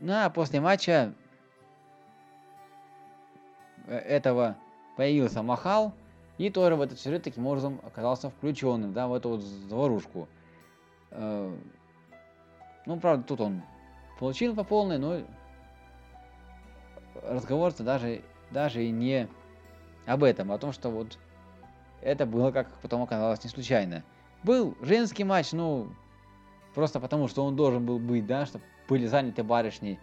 Ну 0.00 0.12
а 0.12 0.28
после 0.30 0.60
матча 0.60 1.14
э, 3.86 3.96
этого 3.96 4.56
появился 4.96 5.42
Махал, 5.42 5.94
и 6.38 6.50
тоже 6.50 6.76
в 6.76 6.80
этот 6.80 6.98
сюжет 6.98 7.22
таким 7.22 7.46
образом 7.46 7.80
оказался 7.84 8.30
включенным, 8.30 8.92
да, 8.92 9.06
в 9.06 9.14
эту 9.14 9.30
вот 9.30 9.40
заварушку. 9.40 10.28
Э, 11.10 11.56
ну, 12.84 12.98
правда, 12.98 13.24
тут 13.24 13.40
он 13.40 13.62
получил 14.18 14.54
по 14.54 14.64
полной, 14.64 14.98
но 14.98 15.20
разговор-то 17.22 17.84
даже, 17.84 18.22
даже 18.52 18.84
и 18.84 18.90
не 18.90 19.28
об 20.06 20.24
этом, 20.24 20.52
а 20.52 20.56
о 20.56 20.58
том, 20.58 20.72
что 20.72 20.90
вот 20.90 21.18
это 22.00 22.26
было, 22.26 22.50
как 22.50 22.68
потом 22.80 23.02
оказалось, 23.02 23.42
не 23.44 23.50
случайно. 23.50 24.02
Был 24.42 24.76
женский 24.80 25.24
матч, 25.24 25.52
ну, 25.52 25.88
просто 26.74 27.00
потому, 27.00 27.28
что 27.28 27.44
он 27.44 27.56
должен 27.56 27.86
был 27.86 27.98
быть, 27.98 28.26
да, 28.26 28.46
чтобы 28.46 28.64
были 28.88 29.06
заняты 29.06 29.42
барышни. 29.42 29.98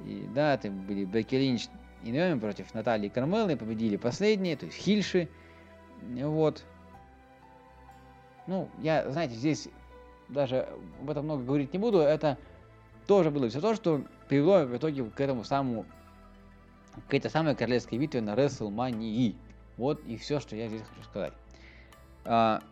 И, 0.00 0.28
да, 0.34 0.54
это 0.54 0.70
были 0.70 1.04
Бекки 1.04 1.34
Линч 1.34 1.68
и 2.02 2.12
Наоми 2.12 2.38
против 2.38 2.72
Натальи 2.74 3.08
Кармелы, 3.08 3.56
победили 3.56 3.96
последние, 3.96 4.56
то 4.56 4.66
есть 4.66 4.78
Хильши. 4.78 5.28
Вот. 6.02 6.64
Ну, 8.46 8.68
я, 8.78 9.10
знаете, 9.10 9.34
здесь 9.34 9.68
даже 10.28 10.68
об 11.00 11.10
этом 11.10 11.24
много 11.24 11.44
говорить 11.44 11.72
не 11.72 11.78
буду, 11.78 11.98
это 11.98 12.38
тоже 13.06 13.30
было 13.30 13.48
все 13.48 13.60
то, 13.60 13.74
что 13.74 14.02
привело 14.28 14.64
в 14.64 14.76
итоге 14.76 15.04
к 15.04 15.20
этому 15.20 15.44
самому, 15.44 15.84
к 17.08 17.14
этой 17.14 17.30
самой 17.30 17.54
королевской 17.54 17.98
битве 17.98 18.20
на 18.20 18.34
WrestleMania. 18.34 19.36
Вот 19.76 20.02
и 20.06 20.16
все, 20.16 20.40
что 20.40 20.56
я 20.56 20.68
здесь 20.68 20.82
хочу 20.82 21.02
сказать. 21.04 21.32
А, 22.24 22.62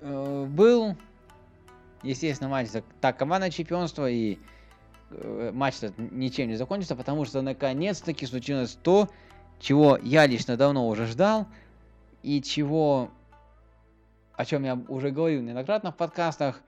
э, 0.00 0.46
был, 0.48 0.96
естественно, 2.02 2.50
матч 2.50 2.68
за 2.68 2.82
так 3.00 3.16
командное 3.18 3.50
чемпионство, 3.50 4.10
и 4.10 4.38
э, 5.10 5.50
матч 5.54 5.76
ничем 5.96 6.48
не 6.48 6.56
закончился, 6.56 6.96
потому 6.96 7.24
что 7.24 7.42
наконец-таки 7.42 8.26
случилось 8.26 8.76
то, 8.82 9.08
чего 9.60 9.98
я 10.02 10.26
лично 10.26 10.56
давно 10.56 10.88
уже 10.88 11.06
ждал, 11.06 11.46
и 12.22 12.42
чего, 12.42 13.10
о 14.34 14.44
чем 14.44 14.64
я 14.64 14.74
уже 14.88 15.10
говорил 15.10 15.42
неоднократно 15.42 15.92
в 15.92 15.96
подкастах, 15.96 16.62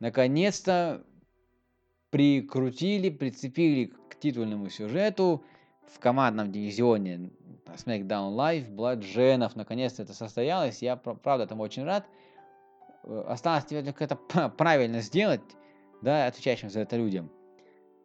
наконец-то 0.00 1.04
прикрутили, 2.10 3.10
прицепили 3.10 3.92
к 4.08 4.18
титульному 4.18 4.70
сюжету 4.70 5.44
в 5.90 5.98
командном 5.98 6.52
дивизионе 6.52 7.30
SmackDown 7.66 8.34
Live, 8.34 8.70
Бладженов, 8.70 9.56
наконец-то 9.56 10.02
это 10.02 10.14
состоялось, 10.14 10.82
я 10.82 10.96
правда 10.96 11.44
этому 11.44 11.62
очень 11.62 11.84
рад. 11.84 12.06
Э, 13.04 13.24
осталось 13.28 13.64
тебе 13.64 13.82
только 13.82 14.04
это 14.04 14.16
правильно 14.16 15.00
сделать, 15.00 15.40
да, 16.02 16.26
отвечающим 16.26 16.70
за 16.70 16.80
это 16.80 16.96
людям. 16.96 17.30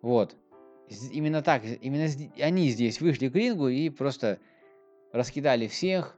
Вот. 0.01 0.35
Именно 1.11 1.41
так, 1.41 1.63
именно 1.63 2.07
они 2.39 2.69
здесь 2.69 2.99
вышли 2.99 3.29
к 3.29 3.35
рингу 3.35 3.69
и 3.69 3.89
просто 3.89 4.39
раскидали 5.11 5.67
всех, 5.67 6.17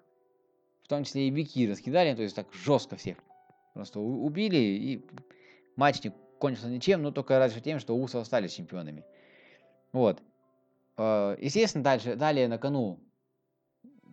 в 0.83 0.87
том 0.87 1.03
числе 1.03 1.27
и 1.27 1.31
бики 1.31 1.69
раскидали, 1.69 2.15
то 2.15 2.23
есть 2.23 2.35
так 2.35 2.47
жестко 2.53 2.95
всех. 2.95 3.17
Просто 3.73 3.99
убили, 3.99 4.57
и 4.57 5.05
матч 5.75 6.03
не 6.03 6.11
кончился 6.39 6.69
ничем, 6.69 7.01
но 7.01 7.11
только 7.11 7.37
разве 7.39 7.61
тем, 7.61 7.79
что 7.79 7.95
Усы 7.95 8.17
остались 8.17 8.53
чемпионами. 8.53 9.03
Вот. 9.93 10.21
Э, 10.97 11.37
естественно, 11.39 11.83
дальше, 11.83 12.15
далее 12.15 12.47
на 12.47 12.57
кону 12.57 12.99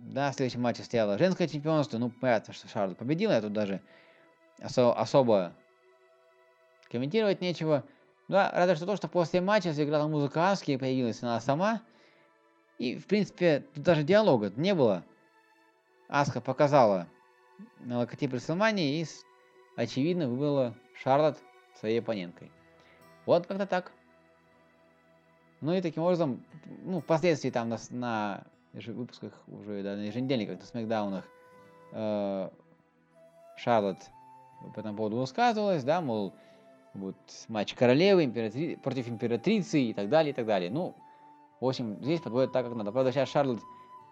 да, 0.02 0.30
в 0.30 0.34
следующем 0.34 0.60
матче 0.60 0.82
стояло 0.82 1.16
женское 1.16 1.46
чемпионство. 1.46 1.98
Ну, 1.98 2.10
понятно, 2.10 2.52
что 2.52 2.68
Шарлот 2.68 2.98
победила. 2.98 3.32
Я 3.32 3.40
тут 3.40 3.52
даже 3.52 3.80
осо- 4.58 4.92
особо 4.94 5.54
комментировать 6.90 7.40
нечего. 7.40 7.84
Да, 8.28 8.50
разве 8.52 8.74
что 8.74 8.86
то, 8.86 8.96
что 8.96 9.08
после 9.08 9.40
матча 9.40 9.72
заиграла 9.72 10.08
музыка 10.08 10.50
Аски, 10.50 10.76
появилась 10.76 11.22
она 11.22 11.40
сама. 11.40 11.82
И, 12.78 12.98
в 12.98 13.06
принципе, 13.06 13.64
тут 13.74 13.84
даже 13.84 14.02
диалога 14.02 14.52
не 14.56 14.74
было. 14.74 15.04
Аска 16.08 16.40
показала 16.40 17.06
на 17.80 17.98
логотип 17.98 18.32
Рестлмании 18.34 19.00
и, 19.00 19.06
очевидно, 19.76 20.28
выбрала 20.28 20.74
Шарлот 20.94 21.38
своей 21.78 22.00
оппоненткой. 22.00 22.50
Вот 23.24 23.46
как-то 23.46 23.66
так. 23.66 23.92
Ну 25.62 25.72
и 25.72 25.80
таким 25.80 26.02
образом, 26.02 26.44
ну, 26.84 27.00
впоследствии 27.00 27.50
там 27.50 27.68
на, 27.68 27.78
на 27.90 28.42
выпусках 28.72 29.32
уже, 29.46 29.82
да, 29.84 29.94
на 29.94 30.00
еженедельниках, 30.00 30.58
на 30.58 30.66
смакдаунах, 30.66 31.24
э, 31.92 32.50
Шарлот 33.56 33.98
по 34.74 34.80
этому 34.80 34.96
поводу 34.96 35.16
высказывалась, 35.18 35.84
да, 35.84 36.00
мол, 36.00 36.34
вот 36.94 37.16
матч 37.48 37.74
королевы 37.74 38.24
императри... 38.24 38.76
против 38.76 39.08
императрицы 39.08 39.80
и 39.80 39.94
так 39.94 40.08
далее, 40.08 40.32
и 40.32 40.34
так 40.34 40.46
далее. 40.46 40.68
Ну, 40.68 40.96
в 41.60 41.66
общем, 41.66 41.96
здесь 42.02 42.20
подводят 42.20 42.52
так, 42.52 42.66
как 42.66 42.74
надо. 42.74 42.90
Правда, 42.90 43.12
сейчас 43.12 43.28
Шарлотт 43.30 43.60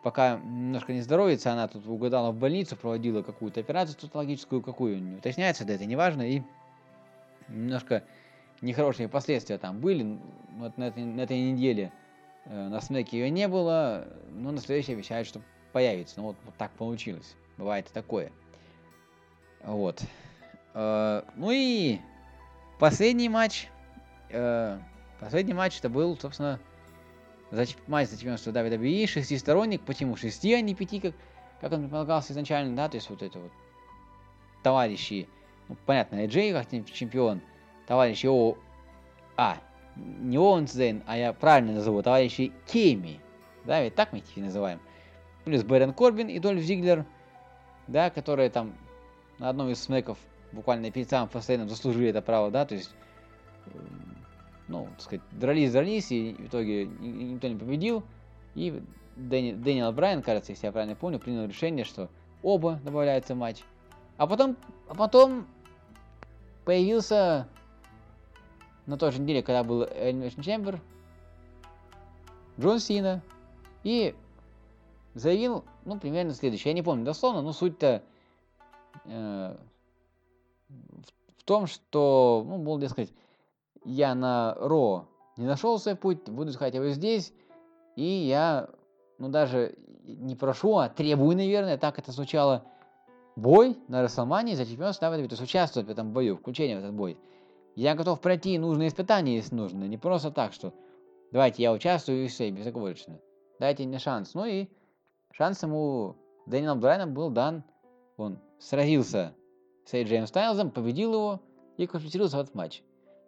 пока 0.04 0.38
немножко 0.38 0.92
не 0.92 1.00
здоровится, 1.00 1.52
она 1.52 1.66
тут 1.66 1.84
угадала 1.86 2.30
в 2.30 2.36
больницу, 2.36 2.76
проводила 2.76 3.22
какую-то 3.22 3.58
операцию 3.58 3.94
стоматологическую, 3.94 4.62
какую 4.62 5.02
не 5.02 5.16
уточняется, 5.16 5.64
да 5.64 5.74
это 5.74 5.84
не 5.84 5.96
важно, 5.96 6.22
и 6.22 6.42
немножко 7.48 8.04
нехорошие 8.61 9.09
последствия 9.09 9.59
там 9.59 9.81
были. 9.81 10.18
Вот 10.57 10.77
на 10.77 10.88
этой, 10.88 11.05
на 11.05 11.23
этой 11.23 11.40
неделе 11.40 11.92
э, 12.44 12.68
на 12.68 12.81
смеке 12.81 13.18
ее 13.18 13.31
не 13.31 13.49
было, 13.49 14.09
но 14.31 14.53
на 14.53 14.61
следующей 14.61 14.92
обещают, 14.92 15.27
что 15.27 15.40
появится. 15.73 16.14
Ну 16.18 16.25
вот, 16.25 16.37
вот 16.44 16.55
так 16.57 16.70
получилось. 16.73 17.35
Бывает 17.57 17.88
и 17.88 17.92
такое. 17.92 18.33
Вот. 19.62 20.03
Э, 20.75 21.23
ну 21.37 21.51
и 21.51 21.99
последний 22.79 23.29
матч. 23.29 23.68
Э, 24.31 24.79
последний 25.18 25.55
матч 25.55 25.79
это 25.79 25.88
был, 25.88 26.16
собственно, 26.18 26.61
за, 27.51 27.66
матч 27.87 28.09
за 28.09 28.16
чемпионство 28.16 28.51
WWE, 28.51 29.07
шестисторонник, 29.07 29.83
почему 29.83 30.16
шести, 30.16 30.55
а 30.55 30.61
не 30.61 30.75
пяти, 30.75 31.01
как, 31.01 31.14
как 31.61 31.73
он 31.73 31.81
предполагался 31.81 32.33
изначально, 32.33 32.77
да, 32.77 32.88
то 32.88 32.96
есть 32.96 33.11
вот 33.11 33.23
это 33.23 33.38
вот 33.38 33.53
товарищи, 34.62 35.29
ну, 35.68 35.77
понятно, 35.87 36.25
Джей 36.27 36.53
как 36.53 36.68
чемпион, 36.70 37.40
товарищи 37.90 38.29
О... 38.29 38.57
А, 39.37 39.57
не 39.96 40.38
Оуэнс-Зейн, 40.38 41.02
а 41.09 41.18
я 41.18 41.33
правильно 41.33 41.72
назову, 41.72 42.03
товарищи 42.03 42.53
Кеми, 42.68 43.18
да, 43.64 43.83
ведь 43.83 43.96
так 43.96 44.12
мы 44.12 44.18
их 44.18 44.37
называем. 44.37 44.79
Плюс 45.44 45.64
Бэрон 45.64 45.92
Корбин 45.92 46.29
и 46.29 46.38
Дольф 46.38 46.62
Зиглер, 46.62 47.05
да, 47.88 48.11
которые 48.11 48.48
там 48.48 48.74
на 49.40 49.48
одном 49.48 49.70
из 49.70 49.83
смеков 49.83 50.18
буквально 50.53 50.92
перед 50.92 51.11
самым 51.11 51.29
постоянным 51.31 51.68
заслужили 51.68 52.11
это 52.11 52.22
право, 52.22 52.53
да, 52.53 52.64
то 52.64 52.76
есть 52.76 52.94
ну, 54.68 54.87
так 54.92 55.00
сказать, 55.00 55.22
дрались, 55.33 55.72
дрались, 55.72 56.12
и 56.12 56.35
в 56.35 56.46
итоге 56.46 56.87
никто 56.87 57.48
не 57.48 57.57
победил. 57.57 58.05
И 58.55 58.81
Дэни, 59.16 59.50
Дэниел 59.50 59.90
Брайан, 59.90 60.22
кажется, 60.22 60.53
если 60.53 60.66
я 60.66 60.70
правильно 60.70 60.94
помню, 60.94 61.18
принял 61.18 61.44
решение, 61.44 61.85
что 61.85 62.09
оба 62.40 62.79
добавляются 62.85 63.35
в 63.35 63.38
матч. 63.38 63.64
А 64.16 64.29
потом, 64.29 64.57
а 64.88 64.94
потом 64.94 65.48
появился 66.64 67.48
на 68.86 68.98
той 68.98 69.12
же 69.12 69.20
неделе, 69.20 69.42
когда 69.42 69.64
был 69.64 69.82
Elimination 69.82 70.40
Chamber, 70.40 70.80
Джон 72.58 72.78
Сина, 72.78 73.22
и 73.84 74.14
заявил, 75.14 75.64
ну, 75.84 75.98
примерно 75.98 76.34
следующее. 76.34 76.70
Я 76.70 76.74
не 76.74 76.82
помню 76.82 77.04
дословно, 77.04 77.42
но 77.42 77.52
суть-то 77.52 78.02
э, 79.04 79.56
в, 80.68 81.38
в 81.38 81.44
том, 81.44 81.66
что, 81.66 82.44
ну, 82.46 82.58
был, 82.58 82.78
дескать, 82.78 83.12
я 83.84 84.14
на 84.14 84.54
Ро 84.58 85.06
не 85.36 85.46
нашел 85.46 85.78
свой 85.78 85.96
путь, 85.96 86.28
буду 86.28 86.50
искать 86.50 86.74
его 86.74 86.88
здесь, 86.90 87.32
и 87.96 88.04
я, 88.04 88.68
ну 89.18 89.28
даже 89.28 89.74
не 90.04 90.36
прошу, 90.36 90.76
а 90.76 90.88
требую, 90.88 91.36
наверное, 91.36 91.78
так 91.78 91.98
это 91.98 92.12
звучало, 92.12 92.64
бой 93.36 93.78
на 93.88 94.02
Расселмании 94.02 94.54
за 94.54 94.66
чемпионство 94.66 95.06
WWE, 95.06 95.28
то 95.28 95.32
есть 95.32 95.42
участвовать 95.42 95.88
в 95.88 95.90
этом 95.90 96.12
бою, 96.12 96.36
включение 96.36 96.76
в 96.76 96.80
этот 96.80 96.94
бой. 96.94 97.16
Я 97.76 97.94
готов 97.94 98.20
пройти 98.20 98.59
нужные 98.59 98.88
испытания, 98.88 99.37
если 99.37 99.54
нужно, 99.54 99.85
не 99.85 99.96
просто 99.96 100.30
так, 100.30 100.52
что 100.52 100.74
давайте 101.33 101.62
я 101.62 101.72
участвую 101.72 102.24
и 102.24 102.28
все, 102.28 102.50
безоговорочно. 102.50 103.20
Дайте 103.59 103.87
мне 103.87 103.98
шанс. 103.98 104.35
Ну 104.35 104.44
и 104.44 104.68
шанс 105.33 105.62
ему 105.62 106.16
Дэниел 106.46 106.76
Брайаном 106.76 107.14
был 107.14 107.30
дан. 107.30 107.62
Он 108.16 108.38
сразился 108.59 109.35
с 109.85 109.94
Эйджеем 109.94 110.26
Стайлзом, 110.26 110.70
победил 110.70 111.12
его 111.12 111.40
и 111.76 111.87
квалифицировался 111.87 112.37
в 112.37 112.40
этот 112.40 112.54
матч. 112.54 112.83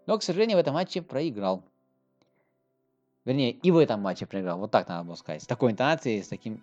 Но, 0.07 0.19
к 0.19 0.23
сожалению, 0.23 0.57
в 0.57 0.61
этом 0.61 0.75
матче 0.75 1.03
проиграл. 1.03 1.63
Вернее, 3.25 3.53
и 3.53 3.71
в 3.71 3.79
этом 3.79 4.01
матче 4.01 4.27
проиграл. 4.27 4.59
Вот 4.59 4.71
так 4.71 4.89
надо 4.89 5.05
было 5.05 5.15
сказать. 5.15 5.43
С 5.43 5.47
такой 5.47 5.73
интонацией, 5.73 6.23
с 6.23 6.29
таким 6.29 6.63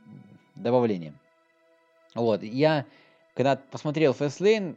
добавлением. 0.56 1.18
Вот. 2.15 2.44
Я, 2.44 2.86
когда 3.34 3.56
посмотрел 3.56 4.12
Fastlane, 4.12 4.76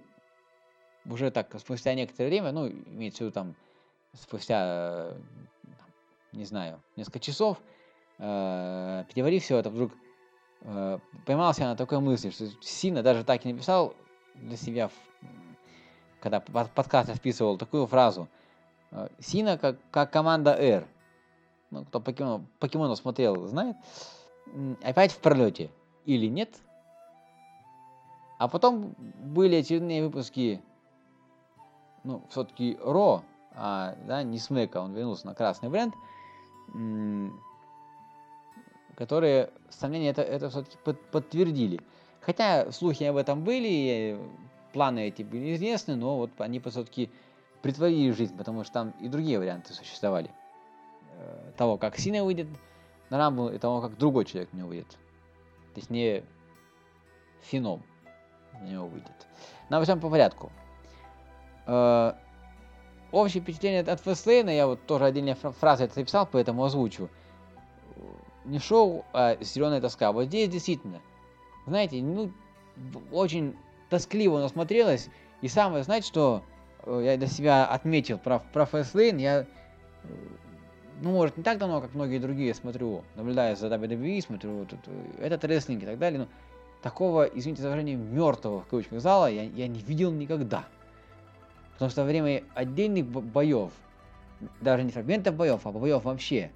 уже 1.07 1.31
так, 1.31 1.59
спустя 1.59 1.95
некоторое 1.95 2.29
время, 2.29 2.53
ну, 2.53 2.69
имеется 2.69 3.19
в 3.19 3.21
виду 3.23 3.33
там, 3.33 3.55
спустя, 4.15 5.15
не 6.33 6.45
знаю, 6.45 6.81
несколько 6.97 7.21
часов, 7.21 7.59
э, 8.19 9.05
переварив 9.13 9.43
все 9.43 9.59
это, 9.59 9.71
вдруг 9.71 9.93
э, 10.63 10.99
поймался 11.27 11.63
на 11.63 11.77
такой 11.77 12.01
мысли, 12.01 12.31
что 12.31 12.49
сильно 12.61 13.03
даже 13.03 13.25
так 13.25 13.45
и 13.45 13.53
написал 13.53 13.95
для 14.35 14.57
себя, 14.57 14.91
когда 16.21 16.41
подкаст 16.41 17.15
вписывал 17.15 17.59
такую 17.59 17.87
фразу– 17.87 18.29
Э, 18.93 19.09
Сина 19.19 19.59
как, 19.59 19.77
как 19.91 20.13
команда 20.13 20.55
R. 20.55 20.87
Ну, 21.71 21.85
кто 21.85 22.01
покемон, 22.01 22.47
покемонов 22.59 22.99
смотрел, 22.99 23.47
знает. 23.47 23.77
Опять 24.83 25.13
в 25.13 25.19
пролете. 25.19 25.71
Или 26.05 26.27
нет. 26.27 26.55
А 28.39 28.49
потом 28.49 28.95
были 28.99 29.57
очередные 29.57 30.05
выпуски, 30.05 30.61
ну, 32.05 32.23
все-таки 32.31 32.79
Ро, 32.83 33.23
а, 33.55 33.97
да, 34.07 34.23
не 34.23 34.39
Смека, 34.39 34.79
он 34.79 34.95
вернулся 34.95 35.27
на 35.27 35.35
красный 35.35 35.69
бренд, 35.69 35.95
которые 38.97 39.51
сомнения 39.71 40.11
это, 40.11 40.23
это 40.23 40.51
все-таки 40.51 40.77
под, 40.85 41.01
подтвердили. 41.11 41.81
Хотя 42.21 42.71
слухи 42.71 43.05
об 43.05 43.17
этом 43.17 43.43
были, 43.43 44.19
планы 44.73 45.09
эти 45.09 45.23
были 45.23 45.55
известны, 45.55 45.97
но 45.97 46.17
вот 46.17 46.31
они 46.39 46.61
все-таки 46.61 47.11
притворили 47.63 48.13
жизнь, 48.13 48.37
потому 48.37 48.65
что 48.65 48.73
там 48.73 48.95
и 49.01 49.09
другие 49.09 49.39
варианты 49.39 49.73
существовали. 49.73 50.31
Э, 51.19 51.53
того, 51.57 51.79
как 51.79 51.97
Сина 51.99 52.25
выйдет 52.25 52.49
на 53.11 53.19
Рамбл, 53.19 53.49
и 53.49 53.59
того, 53.59 53.81
как 53.81 53.99
другой 53.99 54.25
человек 54.25 54.53
не 54.53 54.63
выйдет. 54.63 54.89
То 55.75 55.81
есть 55.81 55.91
не 55.91 56.25
Фином 57.43 57.83
на 58.53 58.67
него 58.67 58.87
выйдет. 58.87 59.27
Во 59.69 59.83
всем 59.83 60.01
по 60.01 60.11
порядку. 60.11 60.53
Э, 61.73 62.13
общее 63.11 63.43
впечатление 63.43 63.81
от 63.81 64.01
Фестлейна, 64.01 64.51
я 64.51 64.67
вот 64.67 64.85
тоже 64.87 65.07
отдельная 65.07 65.35
фраза 65.35 65.85
это 65.85 65.95
записал, 65.95 66.29
поэтому 66.31 66.65
озвучу. 66.65 67.09
Не 68.45 68.59
шоу, 68.59 69.05
а 69.13 69.37
зеленая 69.41 69.81
тоска. 69.81 70.13
Вот 70.13 70.25
здесь 70.25 70.49
действительно, 70.49 71.01
знаете, 71.67 72.03
ну, 72.03 72.33
очень 73.11 73.57
тоскливо 73.89 74.39
оно 74.39 74.49
смотрелось. 74.49 75.09
И 75.41 75.49
самое, 75.49 75.85
знаете, 75.85 76.07
что 76.07 76.43
Э, 76.85 77.01
я 77.05 77.17
для 77.17 77.27
себя 77.27 77.67
отметил 77.67 78.19
про, 78.19 78.41
про 78.53 78.65
Fastlane, 78.65 79.21
я, 79.21 79.47
ну, 81.01 81.13
может, 81.13 81.37
не 81.37 81.43
так 81.43 81.59
давно, 81.59 81.81
как 81.81 81.95
многие 81.95 82.19
другие 82.19 82.55
смотрю, 82.55 83.03
наблюдая 83.17 83.57
за 83.57 83.69
WWE, 83.69 84.21
смотрю 84.21 84.65
тут, 84.67 84.81
э, 84.87 85.27
этот 85.27 85.45
рестлинг 85.45 85.83
и 85.83 85.87
так 85.87 85.99
далее, 85.99 86.21
но 86.21 86.29
такого, 86.83 87.25
извините 87.25 87.63
за 87.63 87.69
выражение, 87.69 87.97
мертвого, 87.97 88.63
в 88.63 88.67
кавычках, 88.67 89.01
зала 89.01 89.31
я, 89.31 89.45
я 89.45 89.69
не 89.69 89.81
видел 89.81 90.11
никогда. 90.11 90.65
Потому 91.83 91.91
что 91.91 92.03
во 92.03 92.07
время 92.07 92.45
отдельных 92.55 93.07
боев, 93.07 93.73
даже 94.61 94.85
не 94.85 94.93
фрагментов 94.93 95.35
боев, 95.35 95.67
а 95.67 95.73
боев 95.73 96.05
вообще, 96.05 96.53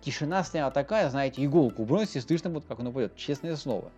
тишина 0.00 0.42
стояла 0.42 0.72
такая, 0.72 1.08
знаете, 1.08 1.44
иголку 1.44 1.84
бросите, 1.84 2.20
слышно 2.20 2.50
будет, 2.50 2.64
как 2.64 2.80
он 2.80 2.88
упадет, 2.88 3.14
честное 3.14 3.54
слово. 3.54 3.92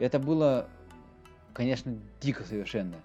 Это 0.00 0.18
было, 0.18 0.66
конечно, 1.52 1.96
дико 2.20 2.42
совершенно. 2.42 2.96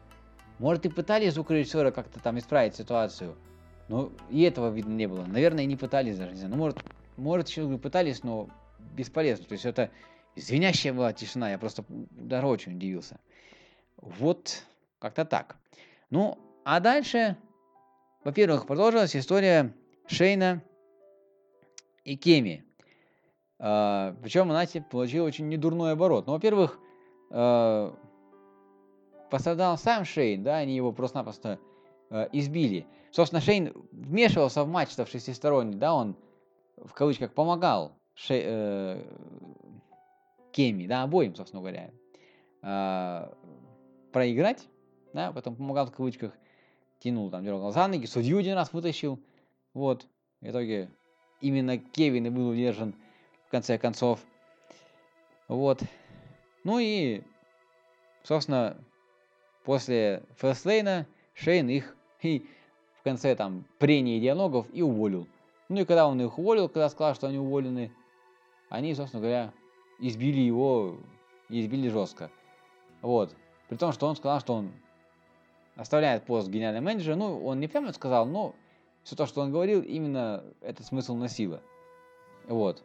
Может, 0.57 0.87
и 0.87 0.89
пытались 0.89 1.35
звукорежиссера 1.35 1.91
как-то 1.91 2.19
там 2.19 2.39
исправить 2.39 2.75
ситуацию, 2.75 3.35
но 3.87 4.11
и 4.31 4.41
этого 4.41 4.71
видно 4.71 4.93
не 4.93 5.05
было. 5.05 5.25
Наверное, 5.27 5.65
и 5.65 5.67
не 5.67 5.75
пытались 5.75 6.17
даже, 6.17 6.31
не 6.31 6.37
знаю. 6.37 6.55
Ну, 6.55 6.57
может, 6.57 6.77
может, 7.17 7.49
еще 7.49 7.77
пытались, 7.77 8.23
но 8.23 8.49
бесполезно. 8.79 9.45
То 9.45 9.53
есть 9.53 9.65
это 9.65 9.91
звенящая 10.35 10.91
была 10.91 11.13
тишина, 11.13 11.51
я 11.51 11.59
просто 11.59 11.85
даже 11.87 12.47
очень 12.47 12.77
удивился. 12.77 13.19
Вот, 13.97 14.63
как-то 14.97 15.23
так. 15.23 15.57
Ну, 16.09 16.39
а 16.63 16.79
дальше, 16.79 17.37
во-первых, 18.23 18.67
продолжилась 18.67 19.15
история 19.15 19.73
Шейна 20.07 20.63
и 22.03 22.15
Кеми. 22.15 22.65
Uh, 23.59 24.17
причем 24.21 24.51
она 24.51 24.65
получила 24.91 25.25
очень 25.25 25.47
недурной 25.47 25.93
оборот. 25.93 26.27
Ну, 26.27 26.33
во-первых, 26.33 26.77
uh, 27.29 27.95
пострадал 29.33 29.79
сам 29.79 30.05
Шейн, 30.05 30.43
да, 30.43 30.57
они 30.57 30.75
его 30.75 30.91
просто-напросто 30.91 31.57
э, 32.11 32.29
избили. 32.33 32.85
Собственно, 33.09 33.41
Шейн 33.41 33.73
вмешивался 33.91 34.63
в 34.63 34.67
матч-то 34.67 35.05
в 35.05 35.09
шестисторонний, 35.09 35.73
да, 35.73 35.95
он 35.95 36.15
в 36.77 36.93
кавычках 36.93 37.33
помогал 37.33 37.93
Шей, 38.13 38.43
э, 38.45 39.03
Кеми, 40.51 40.85
да, 40.85 41.01
обоим, 41.01 41.33
собственно 41.33 41.63
говоря, 41.63 41.89
э, 42.61 43.33
проиграть, 44.11 44.67
да, 45.13 45.31
потом 45.31 45.55
помогал 45.55 45.87
в 45.87 45.91
кавычках, 45.91 46.37
тянул 47.03 47.29
там, 47.29 47.43
дергал 47.43 47.71
за 47.71 47.87
ноги, 47.87 48.05
судью 48.05 48.37
один 48.37 48.55
раз 48.55 48.71
вытащил, 48.73 49.19
вот, 49.73 50.07
в 50.41 50.49
итоге 50.49 50.89
именно 51.41 51.77
Кевин 51.77 52.25
и 52.27 52.29
был 52.29 52.49
удержан 52.49 52.95
в 53.47 53.51
конце 53.51 53.77
концов, 53.77 54.19
вот, 55.47 55.81
ну 56.63 56.79
и, 56.79 57.21
собственно, 58.23 58.77
после 59.63 60.23
Фестлейна 60.37 61.05
Шейн 61.33 61.69
их 61.69 61.95
и 62.21 62.45
в 62.99 63.03
конце 63.03 63.35
там 63.35 63.65
прений 63.79 64.19
диалогов 64.19 64.67
и 64.71 64.81
уволил. 64.81 65.27
Ну 65.69 65.81
и 65.81 65.85
когда 65.85 66.07
он 66.07 66.21
их 66.21 66.37
уволил, 66.37 66.69
когда 66.69 66.89
сказал, 66.89 67.15
что 67.15 67.27
они 67.27 67.37
уволены, 67.37 67.91
они, 68.69 68.93
собственно 68.95 69.21
говоря, 69.21 69.53
избили 69.99 70.39
его, 70.39 70.97
избили 71.49 71.89
жестко. 71.89 72.29
Вот. 73.01 73.35
При 73.67 73.75
том, 73.75 73.91
что 73.91 74.07
он 74.07 74.15
сказал, 74.15 74.39
что 74.39 74.53
он 74.53 74.71
оставляет 75.75 76.23
пост 76.23 76.49
генерального 76.49 76.83
менеджера. 76.83 77.15
Ну, 77.15 77.43
он 77.45 77.59
не 77.59 77.67
прямо 77.67 77.91
сказал, 77.93 78.25
но 78.25 78.55
все 79.03 79.15
то, 79.15 79.25
что 79.25 79.41
он 79.41 79.51
говорил, 79.51 79.81
именно 79.81 80.43
этот 80.61 80.85
смысл 80.85 81.15
носило. 81.15 81.61
Вот. 82.47 82.83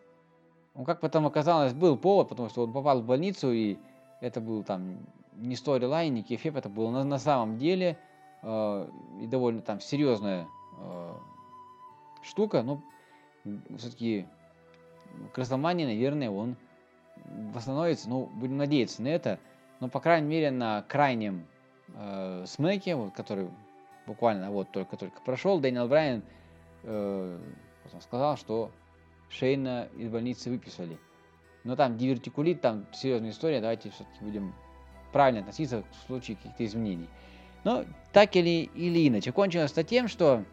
Ну, 0.74 0.84
как 0.84 1.00
потом 1.00 1.26
оказалось, 1.26 1.72
был 1.72 1.96
повод, 1.96 2.28
потому 2.28 2.48
что 2.48 2.64
он 2.64 2.72
попал 2.72 3.00
в 3.00 3.04
больницу, 3.04 3.52
и 3.52 3.78
это 4.20 4.40
был 4.40 4.62
там 4.62 4.98
не 5.36 5.56
сторилайн, 5.56 6.12
не 6.14 6.22
кефеп, 6.22 6.56
это 6.56 6.68
было 6.68 6.90
на, 6.90 7.04
на 7.04 7.18
самом 7.18 7.58
деле 7.58 7.98
э, 8.42 8.88
и 9.20 9.26
довольно 9.26 9.60
там 9.60 9.80
серьезная 9.80 10.46
э, 10.80 11.14
штука, 12.22 12.62
но 12.62 12.80
все-таки 13.76 14.26
к 15.32 15.38
Расселмане, 15.38 15.86
наверное, 15.86 16.30
он 16.30 16.56
восстановится, 17.52 18.08
ну, 18.08 18.26
будем 18.34 18.56
надеяться 18.56 19.02
на 19.02 19.08
это, 19.08 19.38
но, 19.80 19.88
по 19.88 20.00
крайней 20.00 20.28
мере, 20.28 20.50
на 20.50 20.82
крайнем 20.82 21.46
э, 21.94 22.44
смеке, 22.46 22.94
вот, 22.94 23.14
который 23.14 23.48
буквально 24.06 24.50
вот 24.50 24.70
только-только 24.70 25.20
прошел, 25.20 25.60
Дэниел 25.60 25.88
Брайан 25.88 26.22
э, 26.84 27.38
сказал, 28.00 28.36
что 28.36 28.70
Шейна 29.28 29.88
из 29.96 30.08
больницы 30.08 30.50
выписали. 30.50 30.98
Но 31.64 31.76
там 31.76 31.98
дивертикулит, 31.98 32.60
там 32.60 32.86
серьезная 32.92 33.30
история, 33.30 33.60
давайте 33.60 33.90
все-таки 33.90 34.24
будем 34.24 34.54
правильно 35.12 35.40
относиться 35.40 35.82
в 35.82 36.06
случае 36.06 36.36
каких-то 36.36 36.64
изменений. 36.64 37.08
Но 37.64 37.84
так 38.12 38.36
или, 38.36 38.70
или 38.74 39.08
иначе, 39.08 39.32
кончилось-то 39.32 39.84
тем, 39.84 40.08
что 40.08 40.44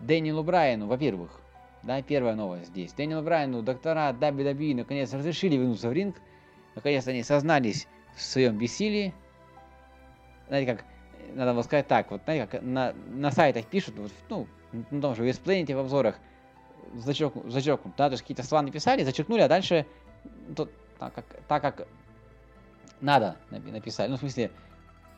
Дэниелу 0.00 0.42
Брайану, 0.42 0.86
во-первых, 0.86 1.40
да, 1.82 2.00
первая 2.00 2.34
новость 2.34 2.68
здесь. 2.68 2.92
Дэниелу 2.92 3.22
Брайану 3.22 3.62
доктора 3.62 4.10
WWE 4.12 4.74
наконец 4.74 5.12
разрешили 5.12 5.56
вернуться 5.56 5.88
в 5.88 5.92
ринг. 5.92 6.16
Наконец 6.74 7.06
они 7.06 7.22
сознались 7.22 7.86
в 8.16 8.22
своем 8.22 8.56
бессилии. 8.56 9.12
Знаете, 10.48 10.72
как, 10.72 10.84
надо 11.34 11.52
было 11.52 11.62
сказать 11.62 11.86
так, 11.86 12.10
вот, 12.10 12.22
знаете, 12.24 12.46
как 12.46 12.62
на, 12.62 12.94
на 13.08 13.30
сайтах 13.30 13.66
пишут, 13.66 13.96
вот, 13.96 14.12
ну, 14.28 14.46
на 14.90 15.00
том 15.00 15.14
же 15.14 15.24
Весплейнете 15.24 15.74
в 15.74 15.78
обзорах, 15.78 16.16
зачеркнут, 16.94 17.50
зачеркнут, 17.50 17.94
да, 17.96 18.06
есть 18.08 18.22
какие-то 18.22 18.42
слова 18.42 18.62
написали, 18.62 19.04
зачеркнули, 19.04 19.40
а 19.40 19.48
дальше, 19.48 19.86
то, 20.54 20.68
так, 20.98 21.14
как, 21.14 21.24
так 21.48 21.62
как 21.62 21.88
надо 23.00 23.36
написали, 23.50 24.10
ну, 24.10 24.16
в 24.16 24.20
смысле, 24.20 24.50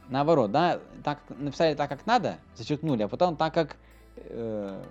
наоборот, 0.08 0.50
да, 0.52 0.80
так 1.04 1.20
написали 1.30 1.74
так, 1.74 1.88
как 1.88 2.06
надо, 2.06 2.38
зачеркнули, 2.54 3.02
а 3.02 3.08
потом 3.08 3.36
так, 3.36 3.52
как 3.54 3.76
э, 4.16 4.82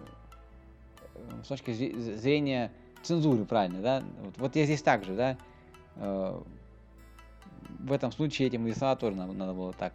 с 1.43 1.47
точки 1.47 1.71
зрения 1.71 2.71
цензуры, 3.03 3.45
правильно, 3.45 3.81
да, 3.81 4.03
вот, 4.21 4.37
вот 4.37 4.55
я 4.55 4.65
здесь 4.65 4.81
также, 4.81 5.13
да, 5.13 5.37
э, 5.95 6.41
в 7.79 7.91
этом 7.91 8.11
случае 8.11 8.47
этим 8.47 8.73
слова 8.73 8.95
тоже 8.95 9.15
надо, 9.15 9.33
надо 9.33 9.53
было 9.53 9.73
так, 9.73 9.93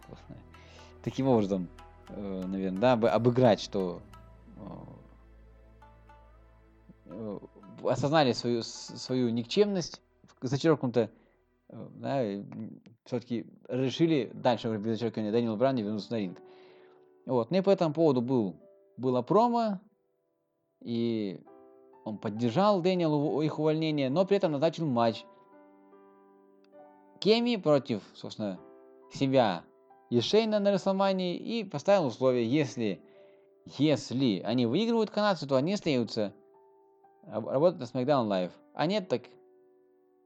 таким 1.03 1.27
образом, 1.27 1.67
э, 2.09 2.43
наверное, 2.45 2.95
да, 2.95 3.13
обыграть, 3.13 3.61
что 3.61 4.01
э, 7.07 7.39
осознали 7.83 8.33
свою, 8.33 8.63
свою 8.63 9.29
никчемность, 9.29 10.01
зачеркнуто, 10.41 11.09
э, 11.69 11.87
да, 11.95 12.23
все-таки 13.05 13.45
решили 13.67 14.31
дальше 14.33 14.75
без 14.77 14.93
зачеркивания 14.93 15.31
Дэниел 15.31 15.57
Бран 15.57 15.75
не 15.75 15.83
вернуться 15.83 16.11
на 16.11 16.17
ринг. 16.19 16.39
Вот, 17.25 17.51
ну 17.51 17.57
и 17.57 17.61
по 17.61 17.69
этому 17.69 17.93
поводу 17.93 18.21
был, 18.21 18.55
было 18.97 19.21
промо, 19.21 19.79
и 20.81 21.39
он 22.03 22.17
поддержал 22.17 22.81
Дэниелу 22.81 23.41
их 23.41 23.59
увольнение, 23.59 24.09
но 24.09 24.25
при 24.25 24.37
этом 24.37 24.53
назначил 24.53 24.87
матч. 24.87 25.23
Кеми 27.21 27.55
против, 27.55 28.01
собственно, 28.15 28.59
себя 29.13 29.63
и 30.09 30.19
Шейна 30.21 30.59
на 30.59 30.71
Расселмании 30.71 31.37
и 31.37 31.63
поставил 31.63 32.07
условие, 32.07 32.51
если, 32.51 32.99
если 33.77 34.41
они 34.43 34.65
выигрывают 34.65 35.11
канадцы, 35.11 35.45
то 35.45 35.55
они 35.55 35.73
остаются 35.73 36.33
работать 37.27 37.79
на 37.79 37.83
SmackDown 37.83 38.27
Live. 38.27 38.51
А 38.73 38.87
нет, 38.87 39.07
так 39.07 39.21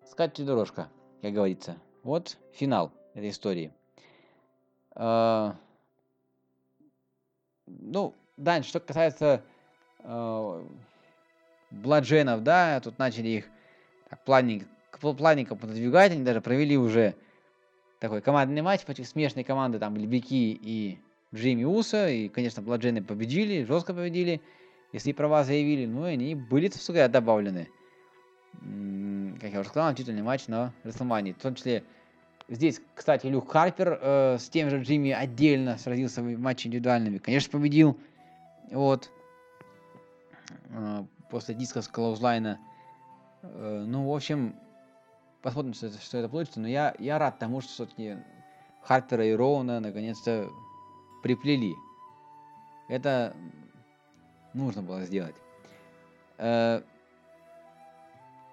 скачать 0.10 0.46
дорожка, 0.46 0.88
как 1.22 1.34
говорится. 1.34 1.76
Вот 2.02 2.38
финал 2.54 2.92
этой 3.14 3.30
истории. 3.30 3.74
А, 4.92 5.58
ну, 7.66 8.14
дальше, 8.38 8.70
что 8.70 8.80
касается 8.80 9.42
э, 10.00 10.66
бладженов, 11.72 12.42
да, 12.44 12.80
тут 12.80 12.98
начали 13.00 13.28
их 13.28 13.46
так, 14.10 14.24
плавненько, 14.24 14.66
плавненько 15.00 15.56
пододвигать, 15.56 16.12
они 16.12 16.24
даже 16.24 16.42
провели 16.42 16.78
уже 16.78 17.16
такой 18.00 18.22
командный 18.22 18.62
матч 18.62 18.84
против 18.86 19.08
смешанной 19.08 19.44
команды, 19.44 19.80
там, 19.80 19.96
Лебеки 19.96 20.58
и 20.62 21.00
Джимми 21.34 21.64
Уса, 21.64 22.10
и, 22.10 22.30
конечно, 22.30 22.62
бладжены 22.62 23.04
победили, 23.04 23.64
жестко 23.64 23.94
победили, 23.94 24.42
если 24.94 25.12
права 25.12 25.44
заявили, 25.44 25.86
ну, 25.86 26.08
и 26.08 26.12
они 26.12 26.36
были, 26.36 26.68
так 26.68 26.82
сказать, 26.82 27.12
добавлены. 27.12 27.70
Как 29.42 29.52
я 29.52 29.60
уже 29.60 29.70
сказал, 29.70 29.94
титульный 29.94 30.22
матч 30.24 30.48
на 30.48 30.74
Расселмании, 30.84 31.34
в 31.34 31.42
том 31.42 31.56
числе 31.56 31.84
Здесь, 32.48 32.80
кстати, 32.94 33.26
Люк 33.26 33.52
Харпер 33.52 34.00
э, 34.00 34.38
с 34.38 34.50
тем 34.50 34.70
же 34.70 34.80
Джимми 34.80 35.10
отдельно 35.12 35.80
сразился 35.80 36.22
в 36.22 36.38
матче 36.38 36.68
индивидуальными. 36.68 37.18
Конечно, 37.18 37.52
победил. 37.52 37.98
Вот. 38.72 39.10
Э, 40.70 41.06
после 41.32 41.56
диска 41.56 41.82
с 41.82 41.88
Клаузлайна. 41.88 42.60
Э, 43.42 43.84
ну, 43.88 44.08
в 44.08 44.16
общем, 44.16 44.56
посмотрим, 45.46 45.76
что 45.76 45.92
что 45.92 46.18
это 46.18 46.28
получится. 46.28 46.60
Но 46.60 46.68
я, 46.68 46.96
я 46.98 47.20
рад 47.20 47.38
тому, 47.38 47.62
что 47.62 47.72
все-таки 47.72 48.18
Харпера 48.82 49.24
и 49.28 49.34
Роуна 49.34 49.80
наконец-то 49.80 50.50
приплели. 51.22 51.76
Это 52.88 53.36
нужно 54.56 54.82
было 54.82 55.04
сделать. 55.04 55.36
Э, 56.40 56.82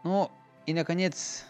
ну, 0.05 0.31
и, 0.67 0.75
наконец, 0.75 1.47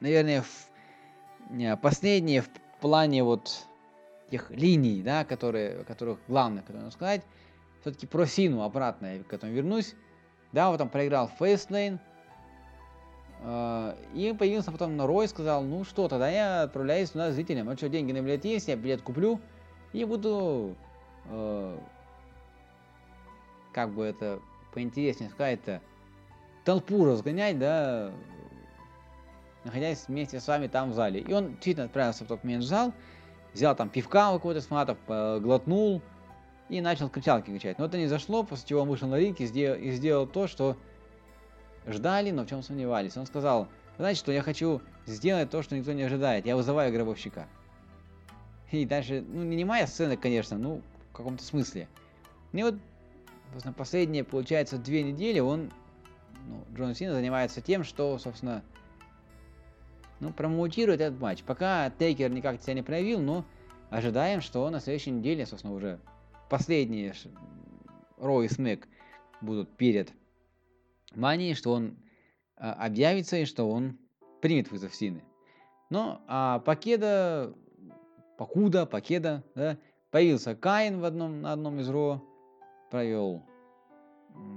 наверное, 0.00 0.42
в, 0.42 1.76
последнее 1.80 2.42
в 2.42 2.50
плане 2.82 3.24
вот 3.24 3.66
тех 4.30 4.50
линий, 4.50 5.02
да, 5.02 5.24
которые, 5.24 5.84
которых 5.84 6.18
главное, 6.28 6.60
которые 6.60 6.82
надо 6.82 6.94
сказать, 6.94 7.22
все-таки 7.80 8.06
про 8.06 8.26
Сину 8.26 8.60
обратно 8.60 9.16
я 9.16 9.24
к 9.24 9.32
этому 9.32 9.52
вернусь. 9.52 9.94
Да, 10.52 10.68
вот 10.68 10.76
там 10.76 10.90
проиграл 10.90 11.30
Фейслейн, 11.38 11.98
и 13.44 14.34
появился 14.38 14.72
потом 14.72 14.96
на 14.96 15.06
Рой, 15.06 15.28
сказал, 15.28 15.62
ну 15.62 15.84
что, 15.84 16.08
тогда 16.08 16.30
я 16.30 16.62
отправляюсь 16.62 17.10
туда 17.10 17.30
зрителям, 17.30 17.68
а 17.68 17.76
что, 17.76 17.90
деньги 17.90 18.12
на 18.12 18.22
билет 18.22 18.44
есть, 18.44 18.68
я 18.68 18.76
билет 18.76 19.02
куплю, 19.02 19.38
и 19.92 20.04
буду, 20.04 20.74
э, 21.26 21.78
как 23.72 23.90
бы 23.90 24.04
это 24.04 24.40
поинтереснее 24.72 25.30
сказать-то, 25.30 25.82
толпу 26.64 27.04
разгонять, 27.04 27.58
да, 27.58 28.12
находясь 29.64 30.08
вместе 30.08 30.40
с 30.40 30.48
вами 30.48 30.66
там 30.66 30.92
в 30.92 30.94
зале. 30.94 31.20
И 31.20 31.32
он 31.32 31.50
действительно 31.50 31.84
отправился 31.84 32.24
в 32.24 32.28
тот 32.28 32.44
момент 32.44 32.64
в 32.64 32.66
зал, 32.66 32.94
взял 33.52 33.76
там 33.76 33.90
пивка 33.90 34.32
у 34.32 34.38
кого-то 34.38 34.62
с 34.62 34.70
матов, 34.70 34.96
глотнул 35.06 36.00
и 36.70 36.80
начал 36.80 37.10
кричалки 37.10 37.50
кричать. 37.50 37.78
Но 37.78 37.84
это 37.84 37.98
не 37.98 38.06
зашло, 38.06 38.42
после 38.42 38.66
чего 38.68 38.80
он 38.80 38.88
вышел 38.88 39.06
на 39.06 39.18
ринг 39.18 39.40
и 39.40 39.46
сделал, 39.46 39.76
и 39.78 39.90
сделал 39.90 40.26
то, 40.26 40.46
что 40.46 40.78
ждали, 41.86 42.30
но 42.30 42.44
в 42.44 42.48
чем 42.48 42.62
сомневались. 42.62 43.16
Он 43.16 43.26
сказал, 43.26 43.68
знаете 43.96 44.18
что, 44.18 44.32
я 44.32 44.42
хочу 44.42 44.80
сделать 45.06 45.50
то, 45.50 45.62
что 45.62 45.76
никто 45.76 45.92
не 45.92 46.02
ожидает. 46.02 46.46
Я 46.46 46.56
вызываю 46.56 46.92
гробовщика. 46.92 47.46
И 48.70 48.84
дальше, 48.84 49.24
ну, 49.26 49.42
не 49.42 49.64
моя 49.64 49.86
сцена, 49.86 50.16
конечно, 50.16 50.58
ну, 50.58 50.82
в 51.10 51.16
каком-то 51.16 51.44
смысле. 51.44 51.88
И 52.52 52.62
вот, 52.62 52.76
собственно, 53.52 53.74
последние, 53.74 54.24
получается, 54.24 54.78
две 54.78 55.02
недели 55.02 55.38
он, 55.38 55.70
ну, 56.48 56.64
Джон 56.76 56.94
Сина 56.94 57.12
занимается 57.12 57.60
тем, 57.60 57.84
что, 57.84 58.18
собственно, 58.18 58.62
ну, 60.20 60.32
промоутирует 60.32 61.00
этот 61.00 61.20
матч. 61.20 61.42
Пока 61.42 61.90
Тейкер 61.90 62.30
никак 62.30 62.62
себя 62.62 62.74
не 62.74 62.82
проявил, 62.82 63.20
но 63.20 63.44
ожидаем, 63.90 64.40
что 64.40 64.68
на 64.70 64.80
следующей 64.80 65.10
неделе, 65.10 65.46
собственно, 65.46 65.74
уже 65.74 66.00
последние 66.48 67.14
Ро 68.18 68.42
и 68.42 68.48
Смэк 68.48 68.88
будут 69.40 69.70
перед 69.76 70.12
Манией, 71.16 71.54
что 71.54 71.72
он 71.72 71.96
а, 72.56 72.72
объявится 72.72 73.36
и 73.36 73.44
что 73.44 73.68
он 73.68 73.98
примет 74.40 74.70
вызов 74.70 74.94
Сины. 74.94 75.22
Но 75.90 76.22
а 76.26 76.60
Покеда, 76.60 77.54
Покуда, 78.38 78.86
Покеда, 78.86 79.44
да, 79.54 79.78
появился 80.10 80.54
Каин 80.54 81.00
в 81.00 81.04
одном, 81.04 81.42
на 81.42 81.52
одном 81.52 81.80
из 81.80 81.88
Ро, 81.88 82.22
провел 82.90 83.42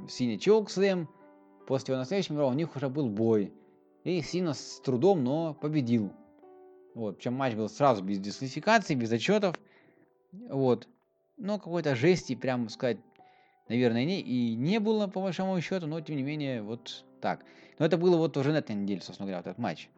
Синий 0.09 0.39
Чокслем, 0.39 1.09
после 1.67 1.93
его 1.93 1.99
на 1.99 2.05
следующем 2.05 2.37
Ро 2.37 2.47
у 2.47 2.53
них 2.53 2.75
уже 2.75 2.89
был 2.89 3.09
бой. 3.09 3.53
И 4.03 4.21
Сина 4.21 4.53
с 4.53 4.79
трудом, 4.79 5.23
но 5.23 5.53
победил 5.53 6.11
Вот, 6.95 7.17
причем 7.17 7.33
матч 7.33 7.55
был 7.55 7.67
сразу 7.67 8.03
без 8.03 8.19
дисквалификации, 8.19 8.95
без 8.95 9.11
отчетов. 9.11 9.59
Вот. 10.31 10.87
Но 11.35 11.59
какой-то 11.59 11.95
жести, 11.95 12.35
прям 12.35 12.69
сказать, 12.69 12.97
наверное, 13.69 14.05
не, 14.05 14.21
и 14.21 14.55
не 14.55 14.79
было, 14.79 15.07
по 15.07 15.21
большому 15.21 15.59
счету, 15.61 15.87
но 15.87 16.01
тем 16.01 16.15
не 16.17 16.23
менее, 16.23 16.61
вот 16.61 17.05
так. 17.21 17.43
Но 17.79 17.85
это 17.85 17.97
было 17.97 18.17
вот 18.17 18.35
уже 18.37 18.51
на 18.51 18.57
этой 18.57 18.75
неделе, 18.75 19.01
собственно 19.01 19.27
говоря, 19.27 19.39
вот 19.39 19.47
этот 19.47 19.59
матч. 19.59 19.89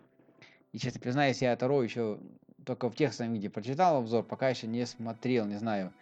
И, 0.74 0.80
честно 0.80 1.00
признаюсь, 1.00 1.42
я 1.42 1.56
Таро 1.56 1.82
еще 1.82 2.20
только 2.66 2.90
в 2.90 2.96
текстовом 2.96 3.34
виде 3.34 3.50
прочитал 3.50 3.98
обзор, 3.98 4.24
пока 4.24 4.50
еще 4.50 4.68
не 4.68 4.86
смотрел, 4.86 5.46
не 5.46 5.58
знаю. 5.58 5.94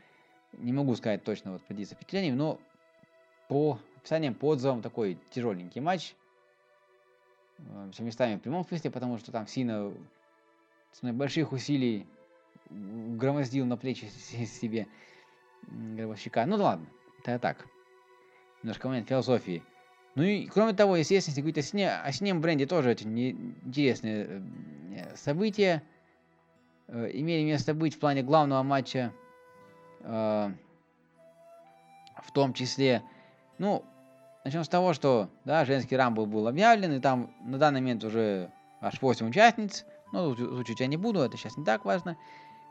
Не 0.53 0.73
могу 0.73 0.95
сказать 0.95 1.23
точно 1.23 1.53
вот 1.53 1.61
поделиться 1.63 1.95
впечатлениями, 1.95 2.35
но 2.35 2.59
по 3.47 3.79
описаниям, 3.97 4.33
по 4.33 4.49
отзывам 4.49 4.81
такой 4.81 5.17
тяжеленький 5.31 5.81
матч. 5.81 6.15
Э, 7.59 7.89
Все 7.93 8.03
местами 8.03 8.35
в 8.37 8.41
прямом 8.41 8.65
смысле, 8.65 8.91
потому 8.91 9.17
что 9.17 9.31
там 9.31 9.47
сильно 9.47 9.93
с 10.91 11.01
больших 11.01 11.51
усилий 11.51 12.05
громоздил 12.69 13.65
на 13.65 13.77
плечи 13.77 14.05
себе 14.05 14.87
гробовщика. 15.67 16.45
Ну 16.45 16.55
ладно, 16.57 16.85
это 17.31 17.39
так. 17.39 17.65
Немножко 18.63 18.87
момент 18.87 19.07
философии. 19.07 19.63
Ну 20.15 20.23
и 20.23 20.47
кроме 20.47 20.73
того, 20.73 20.95
естественно, 20.95 21.31
если 21.31 21.41
говорить 21.41 21.57
о, 21.59 21.61
сне, 21.61 21.91
о 21.91 22.11
синем 22.11 22.41
бренде, 22.41 22.65
тоже 22.65 22.89
очень 22.89 23.19
интересные 23.65 24.41
э, 24.95 25.15
события 25.15 25.83
э, 26.87 27.11
имели 27.13 27.43
место 27.43 27.75
быть 27.75 27.95
в 27.95 27.99
плане 27.99 28.23
главного 28.23 28.63
матча, 28.63 29.13
э, 29.99 30.51
в 32.23 32.31
том 32.33 32.53
числе, 32.53 33.03
ну, 33.59 33.85
начнем 34.43 34.63
с 34.63 34.69
того, 34.69 34.93
что, 34.93 35.29
да, 35.45 35.65
женский 35.65 35.95
рамбл 35.95 36.25
был 36.25 36.47
объявлен, 36.47 36.93
и 36.93 36.99
там 36.99 37.31
на 37.45 37.59
данный 37.59 37.81
момент 37.81 38.03
уже 38.03 38.49
аж 38.81 38.99
8 39.01 39.29
участниц, 39.29 39.85
ну, 40.13 40.33
звучить 40.35 40.79
я 40.79 40.87
не 40.87 40.97
буду, 40.97 41.19
это 41.19 41.37
сейчас 41.37 41.57
не 41.57 41.63
так 41.63 41.85
важно, 41.85 42.17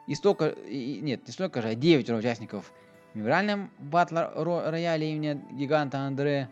и 0.07 0.15
столько, 0.15 0.49
и, 0.49 1.01
нет, 1.01 1.27
не 1.27 1.33
столько 1.33 1.63
же, 1.63 1.69
а 1.69 1.75
9 1.75 2.11
участников 2.11 2.73
в 3.17 3.19
мемориальном 3.19 3.71
батл 3.79 4.15
рояле 4.15 5.11
имени 5.11 5.43
гиганта 5.53 6.01
Андре, 6.01 6.51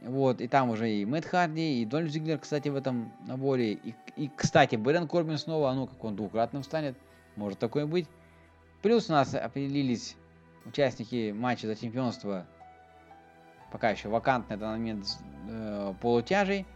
вот, 0.00 0.40
и 0.40 0.46
там 0.46 0.70
уже 0.70 0.88
и 0.88 1.04
Мэтт 1.04 1.26
Харди, 1.26 1.82
и 1.82 1.84
Дольф 1.84 2.10
Зиглер, 2.10 2.38
кстати, 2.38 2.68
в 2.68 2.76
этом 2.76 3.12
наборе. 3.26 3.72
И, 3.72 3.94
и 4.16 4.30
кстати, 4.36 4.76
Бэрон 4.76 5.08
Корбин 5.08 5.38
снова, 5.38 5.72
ну, 5.72 5.88
как 5.88 6.04
он 6.04 6.14
двукратным 6.14 6.62
станет, 6.62 6.96
может 7.34 7.58
такое 7.58 7.86
быть. 7.86 8.06
Плюс 8.82 9.10
у 9.10 9.14
нас 9.14 9.34
определились 9.34 10.16
участники 10.64 11.32
матча 11.32 11.66
за 11.66 11.74
чемпионство, 11.74 12.46
пока 13.72 13.90
еще 13.90 14.10
вакантный 14.10 14.56
на 14.56 14.70
момент 14.70 15.06
э, 15.48 15.92
полутяжей. 16.00 16.66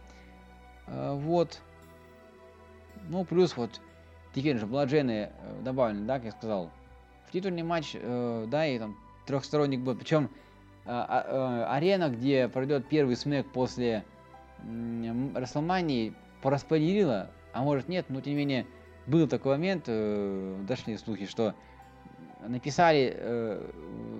Э, 0.87 1.13
вот. 1.13 1.61
Ну, 3.07 3.23
плюс 3.23 3.55
вот 3.55 3.79
теперь 4.35 4.57
уже 4.57 4.67
Бладжены 4.67 5.31
э, 5.31 5.61
добавлены, 5.61 6.05
да, 6.05 6.15
как 6.15 6.25
я 6.25 6.31
сказал, 6.31 6.69
титульный 7.31 7.63
матч, 7.63 7.91
э, 7.93 8.45
да, 8.47 8.65
и 8.67 8.79
там 8.79 8.97
трехсторонник 9.25 9.81
был. 9.81 9.95
Причем 9.95 10.29
а, 10.85 11.65
а, 11.67 11.75
арена, 11.75 12.09
где 12.09 12.47
пройдет 12.47 12.87
первый 12.87 13.15
смэк 13.15 13.45
после 13.51 14.05
Расселмании, 15.35 16.13
пораспределила, 16.41 17.29
а 17.53 17.63
может 17.63 17.89
нет, 17.89 18.05
но 18.09 18.21
тем 18.21 18.33
не 18.33 18.39
менее 18.39 18.65
был 19.05 19.27
такой 19.27 19.55
момент, 19.55 19.85
э, 19.87 20.57
дошли 20.67 20.97
слухи, 20.97 21.25
что 21.25 21.53
написали 22.45 23.13
э, 23.15 23.71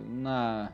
на 0.10 0.72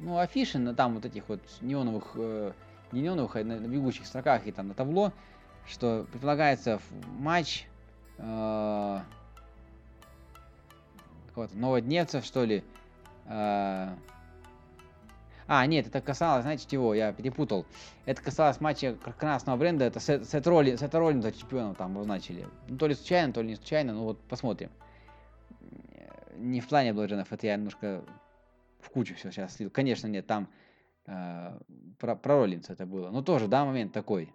ну, 0.00 0.18
афиши, 0.18 0.58
на 0.58 0.74
там 0.74 0.94
вот 0.94 1.04
этих 1.04 1.28
вот 1.28 1.40
неоновых, 1.60 2.12
э, 2.14 2.52
не 2.92 3.02
неоновых, 3.02 3.36
а 3.36 3.44
на, 3.44 3.60
на 3.60 3.66
бегущих 3.66 4.06
строках 4.06 4.46
и 4.46 4.52
там 4.52 4.68
на 4.68 4.74
табло, 4.74 5.12
что 5.66 6.06
предполагается 6.12 6.80
матч 7.18 7.66
э, 8.18 9.00
какого-то 11.36 11.58
новодневцев, 11.58 12.24
что 12.24 12.44
ли, 12.44 12.64
э, 13.26 13.88
а, 15.48 15.66
нет, 15.66 15.86
это 15.86 16.00
касалось, 16.00 16.42
знаете 16.42 16.66
чего, 16.66 16.94
я 16.94 17.12
перепутал. 17.12 17.66
Это 18.06 18.22
касалось 18.22 18.58
матча 18.58 18.94
красного 19.18 19.58
бренда, 19.58 19.84
это 19.84 20.00
Сет, 20.00 20.26
Сет, 20.26 20.46
Роллин, 20.46 20.78
Сет 20.78 20.94
Роллинза 20.94 21.32
чемпионом 21.32 21.74
там 21.74 21.92
назначили. 21.92 22.46
Ну, 22.68 22.78
то 22.78 22.86
ли 22.86 22.94
случайно, 22.94 23.34
то 23.34 23.42
ли 23.42 23.50
не 23.50 23.56
случайно, 23.56 23.92
ну 23.92 24.04
вот 24.04 24.18
посмотрим. 24.22 24.70
Не 26.38 26.62
в 26.62 26.68
плане 26.68 26.94
блодженов, 26.94 27.30
это 27.30 27.46
я 27.46 27.56
немножко 27.56 28.02
в 28.80 28.88
кучу 28.88 29.14
все 29.14 29.30
сейчас 29.30 29.56
слил. 29.56 29.68
Конечно, 29.68 30.06
нет, 30.06 30.26
там 30.26 30.48
э, 31.06 31.58
про, 31.98 32.16
про 32.16 32.36
Роллинса 32.38 32.72
это 32.72 32.86
было. 32.86 33.10
Но 33.10 33.20
тоже, 33.20 33.46
да, 33.46 33.66
момент 33.66 33.92
такой. 33.92 34.32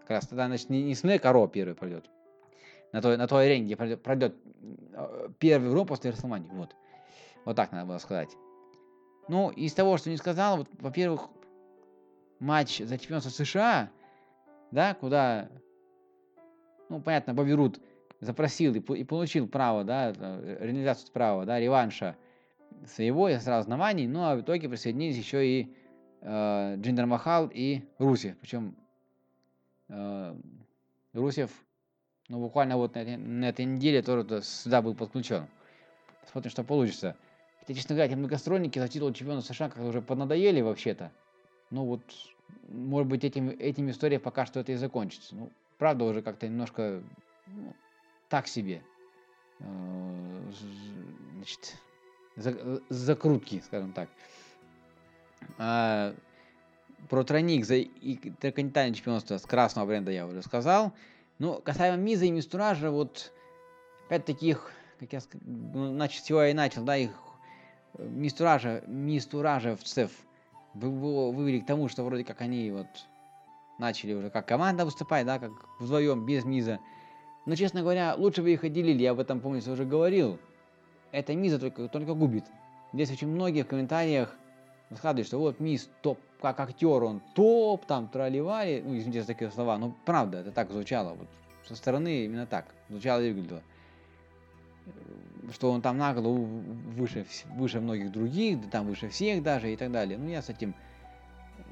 Как 0.00 0.10
раз 0.10 0.26
тогда, 0.26 0.48
значит, 0.48 0.68
не, 0.68 0.82
не 0.82 0.96
Снэк, 0.96 1.24
а 1.24 1.32
Ро 1.32 1.46
первый 1.46 1.76
пройдет. 1.76 2.10
На 2.92 3.00
той, 3.00 3.16
на 3.16 3.26
той 3.26 3.46
арене, 3.46 3.66
где 3.66 3.96
пройдет, 3.96 4.36
э, 4.92 5.28
первый 5.38 5.72
Ро 5.72 5.84
после 5.84 6.10
Расселмании. 6.10 6.50
Вот. 6.52 6.74
Вот 7.44 7.56
так 7.56 7.72
надо 7.72 7.86
было 7.86 7.98
сказать. 7.98 8.36
Ну, 9.28 9.50
из 9.50 9.74
того, 9.74 9.96
что 9.96 10.10
не 10.10 10.16
сказал, 10.16 10.58
вот, 10.58 10.68
во-первых, 10.78 11.28
матч 12.40 12.78
за 12.78 12.98
чемпионство 12.98 13.30
США, 13.30 13.90
да, 14.72 14.94
куда, 14.94 15.48
ну, 16.88 17.00
понятно, 17.00 17.34
Бобби 17.34 17.56
запросил 18.20 18.74
и, 18.74 18.78
и 18.78 19.04
получил 19.04 19.46
право, 19.46 19.84
да, 19.84 20.12
реализацию 20.12 21.12
права, 21.12 21.46
да, 21.46 21.60
реванша 21.60 22.16
своего 22.86 23.28
и 23.28 23.38
сразу 23.38 23.62
оснований, 23.62 24.08
ну, 24.08 24.24
а 24.24 24.36
в 24.36 24.40
итоге 24.40 24.68
присоединились 24.68 25.16
еще 25.16 25.46
и 25.46 25.74
э, 26.20 26.76
Джиндер 26.76 27.06
Махал 27.06 27.50
и 27.52 27.82
Русев, 27.98 28.36
причем 28.38 28.74
э, 29.88 30.36
Русев, 31.12 31.50
ну, 32.30 32.38
буквально 32.38 32.76
вот 32.76 32.94
на, 32.94 33.04
на 33.18 33.48
этой 33.48 33.64
неделе 33.64 34.02
тоже 34.02 34.42
сюда 34.42 34.80
был 34.82 34.94
подключен. 34.94 35.48
Смотрим, 36.30 36.52
что 36.52 36.62
получится. 36.62 37.16
Хотя, 37.58 37.74
честно 37.74 37.96
говоря, 37.96 38.12
эти 38.12 38.16
многостронники 38.16 38.78
за 38.78 38.86
титул 38.86 39.12
чемпиона 39.12 39.42
США 39.42 39.68
как-то 39.68 39.84
уже 39.84 40.00
поднадоели 40.00 40.60
вообще-то. 40.60 41.10
Ну 41.70 41.84
вот, 41.84 42.02
может 42.68 43.08
быть, 43.08 43.24
этим, 43.24 43.50
этим 43.50 43.90
история 43.90 44.20
пока 44.20 44.46
что 44.46 44.60
это 44.60 44.70
и 44.70 44.76
закончится. 44.76 45.34
Ну, 45.34 45.50
правда, 45.76 46.04
уже 46.04 46.22
как-то 46.22 46.46
немножко 46.46 47.02
ну, 47.48 47.74
так 48.28 48.46
себе. 48.46 48.80
Э, 49.58 50.52
значит, 51.34 51.76
закрутки, 52.88 53.60
скажем 53.66 53.92
так. 53.92 54.08
А, 55.58 56.14
про 57.08 57.24
тройник 57.24 57.64
за 57.64 57.82
интерконтинентальное 57.82 58.94
чемпионство 58.94 59.36
с 59.36 59.42
красного 59.42 59.86
бренда 59.86 60.12
я 60.12 60.28
уже 60.28 60.42
сказал. 60.42 60.92
Ну, 61.40 61.58
касаемо 61.64 61.96
Миза 61.96 62.26
и 62.26 62.30
Мистуража, 62.30 62.90
вот 62.90 63.32
опять 64.06 64.26
таких, 64.26 64.72
как 64.98 65.10
я 65.14 65.20
ну, 65.42 65.94
значит, 65.94 66.22
всего 66.22 66.42
и 66.42 66.52
начал, 66.52 66.84
да, 66.84 66.98
их 66.98 67.12
Мистуража, 67.98 68.84
Мистуражевцев 68.86 70.10
вывели 70.74 71.60
к 71.60 71.66
тому, 71.66 71.88
что 71.88 72.04
вроде 72.04 72.24
как 72.24 72.42
они 72.42 72.70
вот 72.70 72.88
начали 73.78 74.12
уже 74.12 74.28
как 74.28 74.46
команда 74.46 74.84
выступать, 74.84 75.24
да, 75.24 75.38
как 75.38 75.52
вдвоем, 75.78 76.26
без 76.26 76.44
Миза. 76.44 76.78
Но, 77.46 77.54
честно 77.54 77.80
говоря, 77.80 78.14
лучше 78.18 78.42
бы 78.42 78.52
их 78.52 78.62
отделили, 78.62 79.02
я 79.02 79.12
об 79.12 79.18
этом, 79.18 79.40
помню, 79.40 79.62
уже 79.66 79.86
говорил. 79.86 80.38
Это 81.10 81.34
Миза 81.34 81.58
только, 81.58 81.88
только 81.88 82.12
губит. 82.12 82.44
Здесь 82.92 83.10
очень 83.10 83.28
многие 83.28 83.62
в 83.62 83.66
комментариях 83.66 84.36
рассказывают, 84.90 85.26
что 85.26 85.38
вот 85.38 85.60
Миз 85.60 85.88
топ, 86.02 86.18
как 86.40 86.60
актер, 86.60 87.02
он 87.04 87.20
топ, 87.34 87.86
там, 87.86 88.08
тролливали, 88.08 88.82
ну, 88.84 88.96
извините 88.96 89.22
за 89.22 89.28
такие 89.28 89.50
слова, 89.50 89.78
но 89.78 89.94
правда, 90.04 90.38
это 90.38 90.50
так 90.50 90.70
звучало, 90.70 91.14
вот 91.14 91.28
со 91.66 91.76
стороны 91.76 92.24
именно 92.24 92.46
так 92.46 92.66
звучало 92.88 93.20
и 93.20 93.32
выглядело 93.32 93.62
что 95.52 95.70
он 95.70 95.82
там 95.82 95.98
на 95.98 96.14
голову 96.14 96.44
выше, 96.96 97.26
выше 97.54 97.80
многих 97.80 98.12
других, 98.12 98.60
да 98.60 98.68
там 98.68 98.86
выше 98.86 99.08
всех 99.08 99.42
даже 99.42 99.72
и 99.72 99.76
так 99.76 99.90
далее. 99.90 100.18
Ну, 100.18 100.28
я 100.28 100.42
с 100.42 100.48
этим 100.48 100.74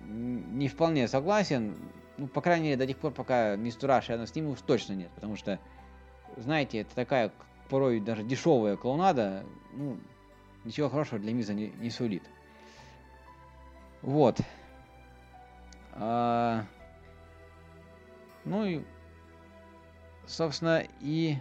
не 0.06 0.68
вполне 0.68 1.08
согласен. 1.08 1.76
Ну, 2.16 2.26
по 2.26 2.40
крайней 2.40 2.66
мере, 2.66 2.76
до 2.76 2.86
тех 2.86 2.96
пор, 2.98 3.12
пока 3.12 3.56
Мистураж 3.56 4.08
рядом 4.08 4.26
с 4.26 4.34
ним 4.34 4.48
уж 4.48 4.60
точно 4.60 4.94
нет. 4.94 5.10
Потому 5.14 5.36
что, 5.36 5.58
знаете, 6.36 6.78
это 6.78 6.94
такая 6.94 7.32
порой 7.68 8.00
даже 8.00 8.24
дешевая 8.24 8.76
клоунада, 8.76 9.44
ну, 9.72 9.98
ничего 10.64 10.88
хорошего 10.88 11.18
для 11.18 11.32
Миза 11.32 11.54
не, 11.54 11.68
не 11.78 11.90
сулит. 11.90 12.22
Вот. 14.02 14.40
А, 15.94 16.64
ну 18.44 18.64
и, 18.64 18.82
собственно, 20.26 20.84
и 21.00 21.38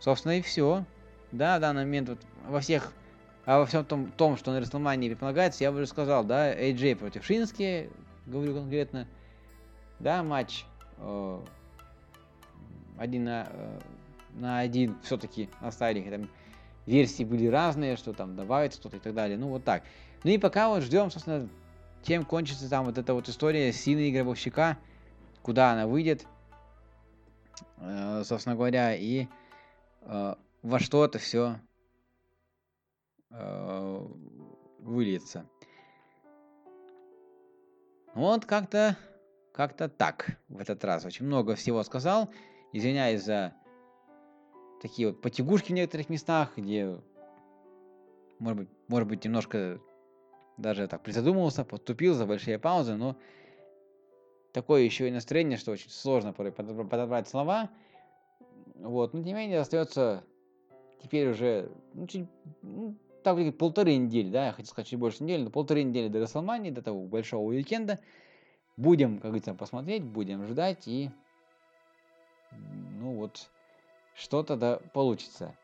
Собственно, 0.00 0.38
и 0.38 0.42
все. 0.42 0.84
Да, 1.32 1.58
в 1.58 1.60
данный 1.60 1.84
момент 1.84 2.08
вот 2.08 2.18
во 2.46 2.60
всех, 2.60 2.92
а 3.44 3.58
во 3.58 3.66
всем 3.66 3.84
том, 3.84 4.10
том 4.12 4.36
что 4.36 4.52
на 4.52 4.60
Рестлмании 4.60 5.08
предполагается, 5.08 5.64
я 5.64 5.70
уже 5.70 5.86
сказал, 5.86 6.24
да, 6.24 6.54
AJ 6.54 6.96
против 6.96 7.24
Шински, 7.24 7.90
говорю 8.26 8.54
конкретно. 8.54 9.06
Да, 9.98 10.22
матч 10.22 10.64
э, 10.98 11.40
один 12.96 13.24
на, 13.24 13.48
э, 13.50 13.80
на 14.34 14.60
один 14.60 14.96
все-таки 15.02 15.50
оставили. 15.60 16.08
Там 16.08 16.30
версии 16.88 17.22
были 17.22 17.46
разные, 17.46 17.96
что 17.96 18.12
там 18.12 18.34
добавить 18.34 18.74
что-то 18.74 18.96
и 18.96 19.00
так 19.00 19.14
далее. 19.14 19.38
Ну, 19.38 19.48
вот 19.48 19.64
так. 19.64 19.84
Ну 20.24 20.30
и 20.30 20.38
пока 20.38 20.68
вот 20.68 20.82
ждем, 20.82 21.10
собственно, 21.10 21.48
чем 22.02 22.24
кончится 22.24 22.68
там 22.68 22.84
вот 22.86 22.98
эта 22.98 23.14
вот 23.14 23.28
история 23.28 23.72
сильного 23.72 24.10
игрового 24.10 24.36
щека, 24.36 24.78
куда 25.42 25.72
она 25.72 25.86
выйдет. 25.86 26.26
э, 27.78 28.22
собственно 28.24 28.56
говоря, 28.56 28.94
и 28.94 29.26
э, 30.02 30.34
во 30.62 30.78
что 30.78 31.04
это 31.04 31.18
все 31.18 31.60
э, 33.30 34.06
выльется. 34.80 35.46
Вот 38.14 38.44
как-то 38.46 38.96
как-то 39.52 39.88
так 39.88 40.38
в 40.48 40.60
этот 40.60 40.84
раз. 40.84 41.04
Очень 41.04 41.26
много 41.26 41.56
всего 41.56 41.82
сказал. 41.82 42.30
Извиняюсь 42.72 43.24
за 43.24 43.54
такие 44.80 45.08
вот 45.08 45.20
потягушки 45.20 45.72
в 45.72 45.74
некоторых 45.74 46.08
местах, 46.08 46.52
где, 46.56 47.00
может 48.38 48.58
быть, 48.58 48.68
может 48.88 49.08
быть 49.08 49.24
немножко 49.24 49.80
даже 50.56 50.88
так 50.88 51.02
призадумывался, 51.02 51.64
подтупил 51.64 52.14
за 52.14 52.26
большие 52.26 52.58
паузы, 52.58 52.94
но 52.94 53.16
такое 54.52 54.82
еще 54.82 55.08
и 55.08 55.12
настроение, 55.12 55.56
что 55.56 55.72
очень 55.72 55.90
сложно 55.90 56.32
подобрать 56.32 57.28
слова. 57.28 57.70
Вот, 58.74 59.12
но 59.12 59.20
тем 59.20 59.26
не 59.26 59.34
менее 59.34 59.60
остается 59.60 60.24
теперь 61.02 61.30
уже 61.30 61.70
ну, 61.94 62.06
чуть, 62.06 62.28
ну, 62.62 62.96
так 63.22 63.56
полторы 63.56 63.96
недели, 63.96 64.30
да, 64.30 64.46
я 64.46 64.52
хотел 64.52 64.70
сказать 64.70 64.88
чуть 64.88 64.98
больше 64.98 65.22
недели, 65.22 65.42
но 65.42 65.50
полторы 65.50 65.82
недели 65.82 66.08
до 66.08 66.20
Расселмании, 66.20 66.70
до 66.70 66.82
того 66.82 67.02
большого 67.06 67.48
уикенда. 67.48 67.98
Будем, 68.76 69.16
как 69.16 69.30
говорится, 69.30 69.54
посмотреть, 69.54 70.04
будем 70.04 70.46
ждать 70.46 70.86
и 70.86 71.10
ну 72.52 73.16
вот 73.16 73.50
что-то 74.18 74.56
да 74.56 74.80
получится. 74.92 75.54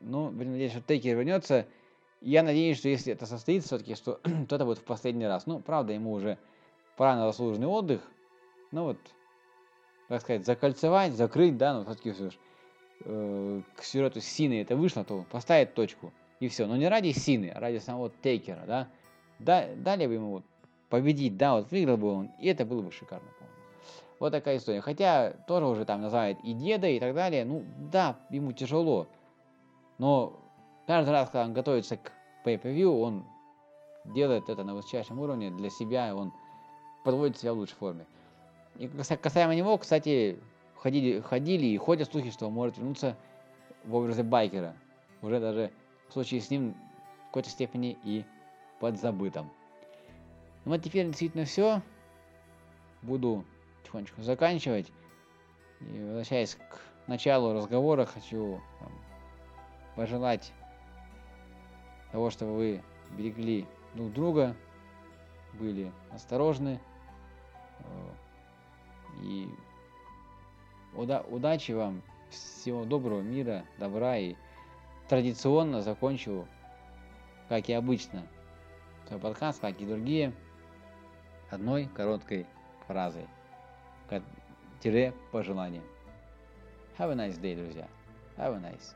Ну, 0.00 0.30
надеюсь, 0.30 0.72
что 0.72 0.80
Тейкер 0.80 1.16
вернется. 1.16 1.66
Я 2.20 2.42
надеюсь, 2.42 2.78
что 2.78 2.88
если 2.88 3.12
это 3.12 3.26
состоится 3.26 3.68
все-таки, 3.68 3.94
что 3.94 4.14
то 4.48 4.56
это 4.56 4.64
будет 4.64 4.78
в 4.78 4.84
последний 4.84 5.26
раз. 5.26 5.46
Ну, 5.46 5.60
правда, 5.60 5.92
ему 5.92 6.12
уже 6.12 6.38
пора 6.96 7.16
на 7.16 7.26
заслуженный 7.26 7.66
отдых. 7.66 8.02
Ну 8.72 8.84
вот, 8.84 8.98
так 10.08 10.22
сказать, 10.22 10.44
закольцевать, 10.44 11.12
закрыть, 11.12 11.56
да, 11.56 11.74
ну 11.74 11.84
все-таки 11.84 12.12
все 12.12 12.30
же 12.30 12.36
э, 13.04 13.62
к 13.76 13.84
сюжету 13.84 14.20
Сины 14.20 14.60
это 14.60 14.76
вышло, 14.76 15.04
то 15.04 15.24
поставить 15.30 15.74
точку 15.74 16.12
и 16.40 16.48
все. 16.48 16.66
Но 16.66 16.76
не 16.76 16.88
ради 16.88 17.12
Сины, 17.12 17.52
а 17.54 17.60
ради 17.60 17.78
самого 17.78 18.10
Тейкера, 18.22 18.64
да. 18.66 18.88
да 19.38 19.68
дали 19.76 20.06
бы 20.06 20.14
ему 20.14 20.42
победить, 20.88 21.36
да, 21.36 21.54
вот 21.54 21.70
выиграл 21.70 21.96
бы 21.96 22.12
он, 22.12 22.30
и 22.40 22.48
это 22.48 22.64
было 22.64 22.82
бы 22.82 22.90
шикарно, 22.90 23.28
по 23.38 23.55
Вот 24.18 24.30
такая 24.30 24.56
история. 24.56 24.80
Хотя 24.80 25.32
тоже 25.46 25.66
уже 25.66 25.84
там 25.84 26.00
называют 26.00 26.38
и 26.42 26.52
деда, 26.54 26.88
и 26.88 26.98
так 26.98 27.14
далее. 27.14 27.44
Ну, 27.44 27.64
да, 27.78 28.16
ему 28.30 28.52
тяжело. 28.52 29.06
Но 29.98 30.40
каждый 30.86 31.10
раз, 31.10 31.28
когда 31.28 31.44
он 31.44 31.52
готовится 31.52 31.96
к 31.96 32.12
pay-per-view, 32.44 33.00
он 33.00 33.24
делает 34.04 34.48
это 34.48 34.64
на 34.64 34.74
высочайшем 34.74 35.18
уровне 35.20 35.50
для 35.50 35.70
себя, 35.70 36.08
и 36.08 36.12
он 36.12 36.32
подводит 37.04 37.38
себя 37.38 37.52
в 37.52 37.58
лучшей 37.58 37.74
форме. 37.74 38.06
И 38.76 38.88
касаемо 38.88 39.54
него, 39.54 39.76
кстати, 39.78 40.38
ходили, 40.76 41.20
ходили 41.20 41.66
и 41.66 41.76
ходят 41.76 42.10
слухи, 42.10 42.30
что 42.30 42.46
он 42.46 42.52
может 42.52 42.76
вернуться 42.78 43.16
в 43.84 43.94
образе 43.94 44.22
байкера. 44.22 44.74
Уже 45.22 45.40
даже 45.40 45.72
в 46.08 46.12
случае 46.12 46.40
с 46.40 46.50
ним 46.50 46.74
в 47.22 47.26
какой-то 47.26 47.50
степени 47.50 47.96
и 48.04 48.24
подзабытым. 48.80 49.50
Ну 50.64 50.72
вот 50.72 50.82
теперь 50.82 51.06
действительно 51.06 51.44
все. 51.44 51.80
Буду 53.02 53.44
тихонечко 53.86 54.22
заканчивать. 54.22 54.92
И 55.80 56.02
возвращаясь 56.04 56.54
к 56.54 56.80
началу 57.06 57.54
разговора, 57.54 58.04
хочу 58.04 58.60
вам, 58.80 58.92
пожелать 59.94 60.52
того, 62.12 62.30
чтобы 62.30 62.56
вы 62.56 62.82
берегли 63.16 63.66
друг 63.94 64.12
друга, 64.12 64.56
были 65.54 65.92
осторожны. 66.10 66.80
Э, 67.80 68.10
и 69.22 69.48
уда 70.94 71.22
удачи 71.28 71.72
вам, 71.72 72.02
всего 72.30 72.84
доброго, 72.84 73.20
мира, 73.20 73.64
добра. 73.78 74.18
И 74.18 74.34
традиционно 75.08 75.82
закончу, 75.82 76.46
как 77.48 77.68
и 77.68 77.72
обычно, 77.72 78.26
свой 79.06 79.20
подкаст, 79.20 79.60
как 79.60 79.80
и 79.80 79.86
другие 79.86 80.32
одной 81.50 81.86
короткой 81.86 82.46
фразой, 82.86 83.26
тире 84.80 85.12
пожелание. 85.32 85.82
Have 86.98 87.10
a 87.10 87.14
nice 87.14 87.38
day, 87.38 87.54
друзья. 87.54 87.88
Have 88.36 88.54
a 88.54 88.60
nice. 88.60 88.94